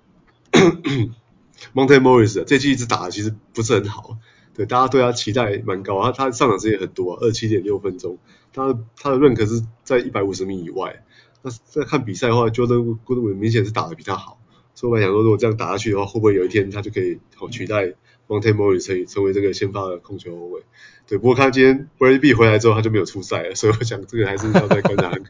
[1.73, 4.17] Monte Morris 这季一直打的其实不是很好，
[4.55, 8.17] 对，大家对他期待蛮高，他他上场时间很多，二七点六分钟，
[8.53, 11.03] 他他的 rank 是在一百五十米以外。
[11.41, 14.39] 那在看比赛的话，Jordan Goodwin 明显是打的比他好，
[14.75, 17.93] 所以我想说，如果这样打下去的话，会不会有一天他就可以好取代
[18.27, 20.63] Monte Morris，可以成为这个先发的控球后卫？
[21.07, 25.23] 对，不过看今天 Bradley Be 起回来之后，他就没有出赛了，所以我想这个还是要再观察看，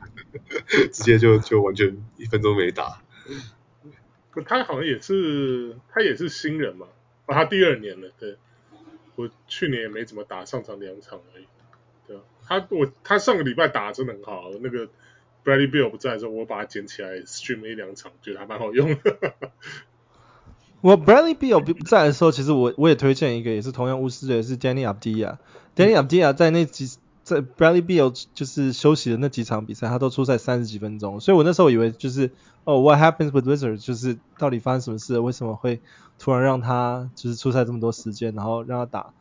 [0.91, 3.01] 直接就就完全一分钟没打。
[4.45, 6.87] 他好像也是，他也是新人嘛，
[7.25, 8.37] 啊，他第二年了，对，
[9.15, 11.45] 我去年也没怎么打，上场两场而已，
[12.07, 14.87] 对啊，他我他上个礼拜打的真的很好，那个
[15.43, 19.33] Bradley Beal 不在的时候，我把他捡起来 stream 一两场，觉得还蛮好用的。
[20.81, 26.97] 我 Bradley Beal 在的时候，其实我我也推荐一个，也是同样巫师的，是 Danny Avdija，Danny Avdija 在那几。
[27.23, 32.31] 在 Bradley Beal 就是休息的那几场比赛，他都出赛三十几分钟，所以我那时候以为就是
[32.63, 33.85] 哦，What happens with wizard？
[33.85, 35.19] 就是到底发生什么事？
[35.19, 35.81] 为什么会
[36.17, 39.13] 突然让他就是出赛这么多时间，然后让他打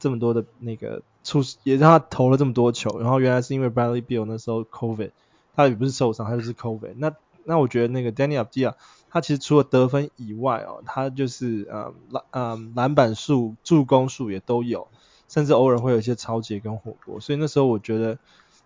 [0.00, 5.12] 这么多的那个出，也让他投了这么多球，然后原来是因为 Bradley Beal 那时候 COVID，
[5.54, 6.94] 他也不是受伤，他就是 COVID。
[6.96, 8.74] 那那我觉得那个 Danny Avdija，
[9.12, 14.88] 他其实除了得分以外哦，他就是呃篮呃篮板数、助攻数也都有。
[15.28, 18.18] 甚至偶尔会有一些抄截跟火锅，所以那时候我觉得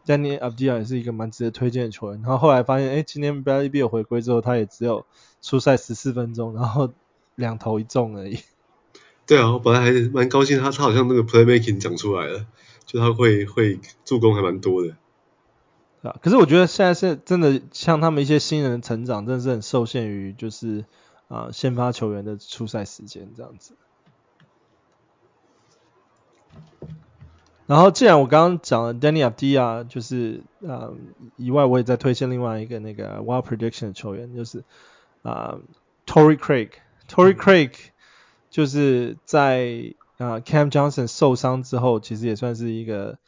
[0.05, 2.20] Deni Avdija 也是一个蛮值得推荐的球员。
[2.22, 5.07] 然后后来发现，哎，今天 Bradley Beal 回归之后，他也只有
[5.40, 6.92] 出赛十四分钟，然后
[7.36, 8.40] 两投一中而已。
[9.28, 12.44] 对啊，我本来还蛮高兴他，他好像那个 playmaking 讲出来了，
[12.84, 14.97] 就他会会助攻还蛮多的。
[16.03, 20.84] 啊，可是我觉得现在是真的，像他们一些新人的成长，真的是很受限于就是
[21.28, 23.74] 啊、呃、先发球员的出赛时间这样子。
[27.66, 30.94] 然后，既然我刚刚讲了 Deni Avdija 就是啊、呃，
[31.36, 34.61] 以外我也在推荐另外一个那个 Wild Prediction 的球员，就是
[35.22, 35.61] 啊、呃、
[36.07, 36.70] Torrey Craig。
[37.09, 37.72] Torrey Craig
[38.51, 43.18] 就是在啊、呃、Cam Johnson 受伤之后，其实也算是一个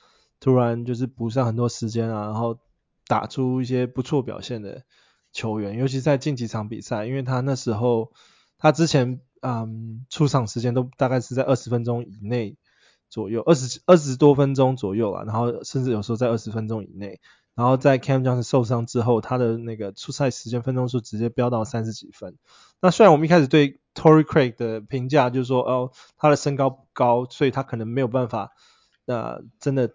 [0.41, 2.59] 突然就是补上很多时间啊，然后
[3.07, 4.85] 打出一些不错表现的
[5.33, 8.13] 球员，尤其在近几场比赛，因为他那时候
[8.59, 12.57] 他之前嗯出场时间都大概是在二十分钟以内。
[13.11, 17.21] 左右二十二十多分钟左右啊，然后甚至有时候在二十分钟以内，
[17.55, 22.37] 然后在 Cam Johnson 受伤之后，他的那个出赛时间分钟数直接飙到三十几分。
[22.83, 28.53] 那虽然我们一开始对 Torrey Craig 的评价就是说，哦，他的身高不高，所以他可能没有办法，
[29.07, 29.91] 呃，真的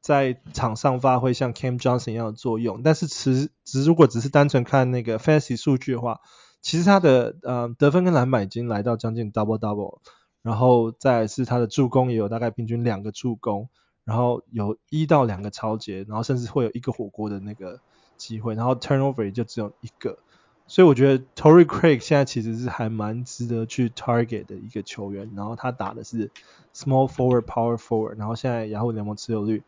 [0.00, 2.82] 在场上发挥像 Cam Johnson 一样的作用。
[2.82, 6.20] 但是只只如果只是单纯看那个 Fantasy 数据的话，
[6.62, 9.98] 其实他的呃得分跟篮板已经来到将近 double double。
[10.42, 13.68] 然后再是他的助攻也有大概平均两个助攻，
[14.06, 17.78] 然后有一到两个抄截，然后甚至会有一个火锅的那个
[18.16, 20.18] 机会，然后 turnover 也就只有一个，
[20.66, 26.30] 所以我觉得 Tory Craig 现在其实是还蛮值得去 target 的一个球员，然后他打的是
[26.74, 29.62] small forward power forward，然后现在雅虎联盟持有率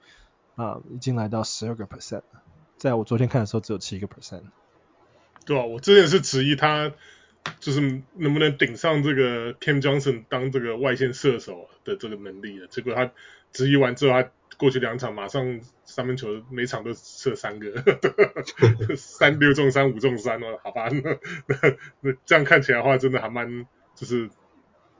[0.56, 2.22] 啊、已经来到十二个 percent，
[2.76, 4.42] 在我昨天看的时候只有七个 percent。
[5.44, 6.92] 对啊，我之前是质疑他。
[7.58, 7.80] 就是
[8.14, 12.68] 能不能顶上这个 Cam Johnson 当这个外线射手的这个能力的？
[12.68, 13.10] 结果他
[13.50, 17.82] 质疑完之后，他过去两场马上三分球每场都射三个，
[18.96, 24.30] 三六中三五中三哦，好吧，那那那这样看起来的话，真的还蛮就是。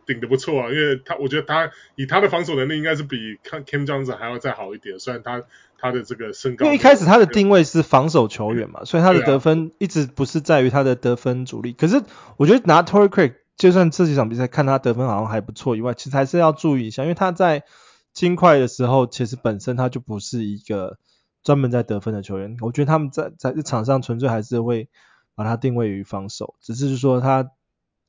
[0.07, 5.42] 顶的不错啊，因为他我觉得他以他的防守能力应该是比 Cam Johnson 还要再好一点，虽然他
[5.78, 11.72] 他的这个身高，因为一开始他的定位是防守球员嘛，所以他的得分一直不是在于他的得分主力。
[11.72, 12.03] 啊、可是
[12.36, 17.64] 我觉得拿 Torrey Craig 就算这几场比赛看他得分好像还不错以外，其实还是要注意一下，因为他在
[18.12, 20.98] 金块的时候其实本身他就不是一个
[21.42, 22.57] 专门在得分的球员。
[22.61, 24.88] 我觉得他们在在这场上纯粹还是会
[25.34, 27.50] 把他定位于防守，只是说他。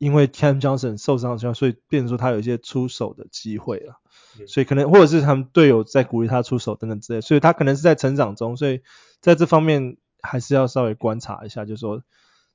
[0.04, 4.00] 因为 Cam Johnson 受伤的情况，所以变成说他有一些出手的机会了，
[4.48, 8.82] 所以可能或者是他们队友在鼓励他出手等等之类，所以他可能是在成长中，所以
[9.22, 12.04] 在这方面还是要稍微观察一下，就是说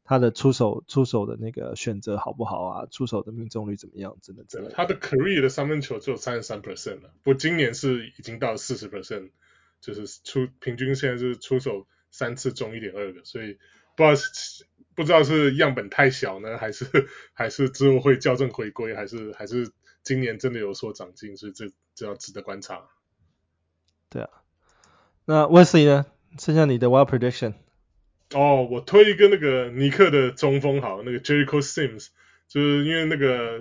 [0.05, 4.70] 他的出手出手的那个选择好不好啊，出手的命中率怎么样，真的真的。
[4.70, 9.30] 他的 career 的三分球只有三十三 percent 了，不过今年是已经到四十 percent，
[9.80, 13.59] 就是出平均现在是出手三次中一点二个，所以
[13.99, 14.64] 不知道是。
[14.99, 16.84] 不知道是样本太小呢，还是
[17.32, 19.70] 还是之后会校正回归，还是还是
[20.03, 22.82] 今年真的有所长进，所以这这要值得观察。
[24.11, 24.28] 对啊，
[25.24, 26.07] 那 Wesley 呢？
[26.36, 27.55] 剩下你的 Wild Prediction。
[28.34, 32.09] 哦，我推一个那个尼克的中锋好，那个 Jericho Sims，
[32.49, 33.61] 就是因为那个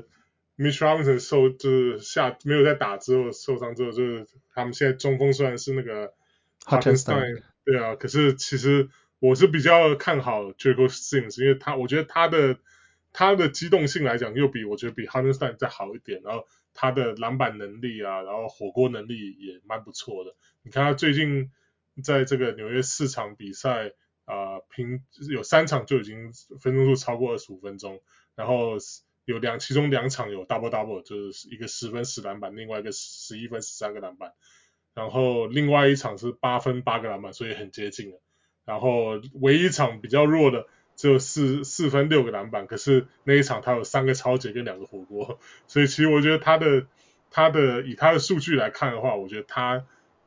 [0.58, 4.26] Mitch Robinson 受就是下没有在打之后受伤之后，就是
[4.56, 6.16] 他们现在中锋虽然是那个
[6.66, 8.90] Hartenstein，对啊，可是其实。
[9.20, 12.60] 我是比较看好 Jericho Sims，因为他我觉得他的
[13.14, 20.36] 他的机动性来讲，又比我觉得比 Hartenstein 再好一点，然后他的篮板能力啊，然后火锅能力也蛮不错的。
[20.62, 21.52] 你看他最近
[22.04, 23.94] 在这个纽约四场比赛
[24.26, 28.02] 啊，平、有三场就已经分钟数超过二十五分钟，
[28.36, 28.78] 然后
[29.26, 34.34] 有两其中两场有 double double，就是一个十分十篮板，另外一个十一分十三个篮板，
[34.94, 38.22] 然后另外一场是八分八个篮板，所以很接近了。
[38.68, 46.86] 然后唯一一场比较弱的只有四四分六个篮板，可是那一场他有三个抄截跟两个火锅，所以其实我觉得他的
[47.32, 49.86] 他的以他的数据来看的话，我觉得他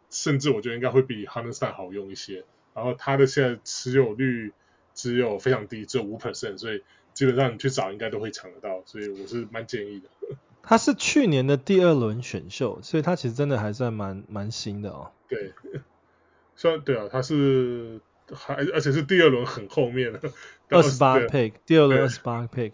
[0.08, 2.44] 甚至我觉得应该会比 Hartenstein 好用一些。
[2.72, 4.52] 然后他的现在持有率
[4.94, 6.82] 只有非常低，只有五 percent，所以
[7.12, 10.08] 基本上你去找应该都会抢得到，所以我是蛮建议的。
[10.62, 15.10] 他是去年的第二轮选秀，所以他其实真的还算蛮蛮新的哦。
[15.28, 15.52] 对，
[16.56, 18.00] 算对啊，他是。
[18.34, 20.20] 还而且是第二轮很后面的，
[20.70, 22.72] 二十八 pick，第二轮二十八 pick，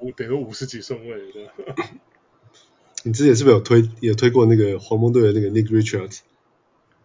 [0.00, 1.84] 五等于五十几顺位的。
[3.04, 6.20] 你之前是不是有推有推过那个黄蜂队的那个 Nick Richards？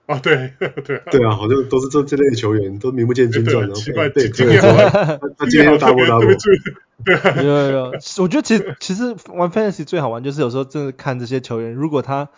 [0.05, 6.37] 啊，对 对对啊，好像都是这这类的球员，都名不见经传，然后奇怪，对，今天他今天又 double double。
[7.03, 12.29] 对，有有有，我觉得其实其实玩 fantasy 最好玩就是有时候真的看这些球员，如果他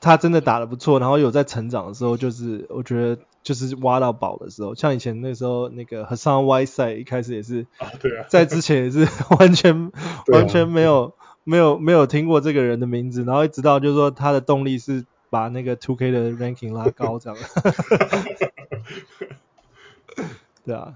[0.00, 3.18] 他真的打得不错，然后有在成长的时候，就是我觉得。
[3.42, 9.06] 就是挖到宝的时候，像以前那时候那个 Hassan Whiteside 一开始也是，啊对啊， 在之前也是
[9.38, 9.90] 完全
[10.28, 11.14] 完全没有
[11.44, 17.38] 没有没有听过这个人的名字，然后一直到就是说他的动力是把那个 2K 的 ranking 拉高这样，
[20.64, 20.94] 对啊，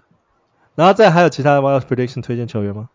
[0.77, 2.89] 然后再还有其他的 Wild Prediction 推荐球员吗？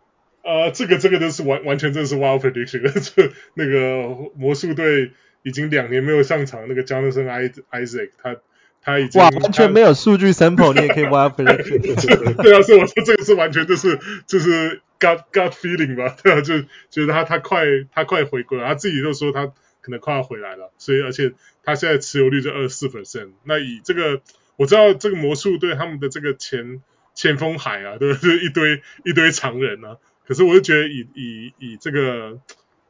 [0.44, 2.82] 呃，这个这个都是完完全真的是 Wild Prediction，
[3.14, 5.12] 这那个魔术队
[5.44, 8.38] 已经两年没有上场，那个 Jonathan Isaac 他。
[8.84, 12.36] 他已经哇，完全没有数据 sample，你也可以 wild prediction。
[12.42, 19.46] 对啊，所以我说这个是完全就是就是 gut gut feeling 吧，对啊，就觉得他他快他快回归了，他自己就说他
[19.82, 21.32] 可能快要回来了，所以而且
[21.64, 23.30] 他现在持有率就二十四 percent。
[23.44, 24.22] 那以这个
[24.56, 26.82] 我知道这个魔术队他们的这个前
[27.14, 32.40] 前锋海啊，对，就是一堆一堆常人啊，可是我就觉得以以以这个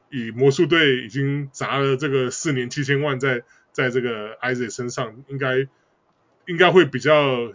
[0.10, 5.68] 以魔术队已经砸了这个四年七千万在在这个 Isaac 身上，应该。
[6.48, 7.52] 应该会比较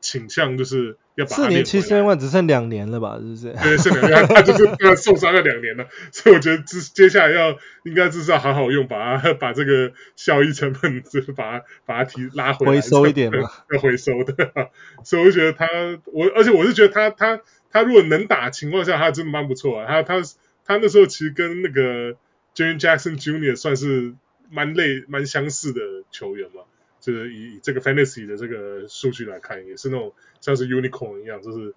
[0.00, 3.52] 倾向就是要把四年七千万只剩两年了吧，是不是？
[3.62, 14.52] 对，剩两年，他就是他受伤了两年了， 所以我觉得接接下来要应该就是要好好用，把它把这个效益成本就是把它把它提拉回来，回收一点嘛， 要回收的。
[15.04, 15.66] 所以我就觉得他，
[16.06, 19.86] 我而且我是觉得他他他如果能打情况下，他真的蛮不错啊。
[19.88, 20.22] 他他
[20.64, 22.12] 他那时候其实跟那个
[22.54, 23.56] Jaren Jackson Jr.
[23.56, 24.14] 算是
[24.50, 26.62] 蛮类蛮相似的球员嘛。
[27.06, 31.72] 就是以以这个 fantasy 的这个数据来看，也是那种像是 unicorn 一样，就是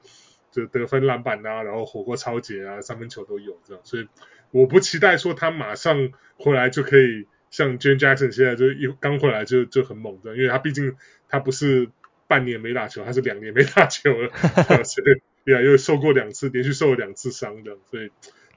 [0.51, 3.82] 就得分、篮板啊，然后火锅超节啊，三分球都有这样。
[3.86, 4.07] 所以
[4.49, 10.95] 我不期待说他马上回来就可以像 Jaren Jackson 现在就一刚回来就就很猛的，因为他毕竟
[11.27, 11.89] 他不是
[12.27, 14.32] 半年没打球，他是两年没打球了，
[14.84, 18.09] 所以对啊，又受过两次连续受了两次伤的，所以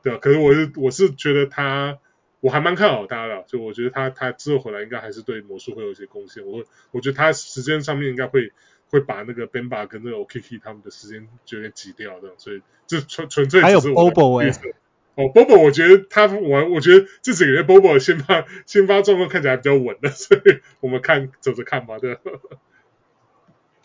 [0.02, 0.16] 对啊。
[0.16, 1.98] 可是我是我是觉得他。
[2.43, 6.45] 我还蛮看好他的，就我觉得他他之后回来应该还是对魔术会有一些贡献。
[6.45, 8.53] 我我觉得他时间上面应该会
[8.90, 14.68] 会把那个 Bamba 跟那个 OKK 他们的时间就有点挤掉这样，所以这纯纯粹只是我的预测。
[15.14, 20.40] 哦，Bobo，我觉得他我我觉得这几个月 Bobo 先发先发状况看起来比较稳的， 所以
[20.80, 22.18] 我们看走着看吧，对。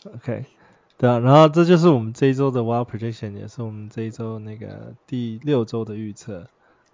[0.06, 0.46] OK，
[0.98, 6.48] 对啊，然后这就是我们这一周的 Wild Prediction，也是我们这一周那个第六周的预测。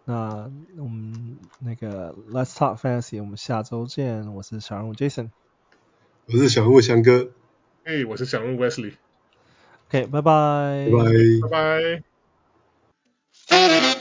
[0.06, 4.34] 那我们那个 Let's Talk Fantasy，我们下周见。
[4.34, 5.30] 我是小人物 Jason，
[6.28, 7.32] 我是小人物翔哥，
[7.86, 8.96] 哎，hey, 我是小人物 Wesley。
[9.88, 12.04] OK，拜拜，拜拜，拜拜。
[13.48, 13.93] 拜。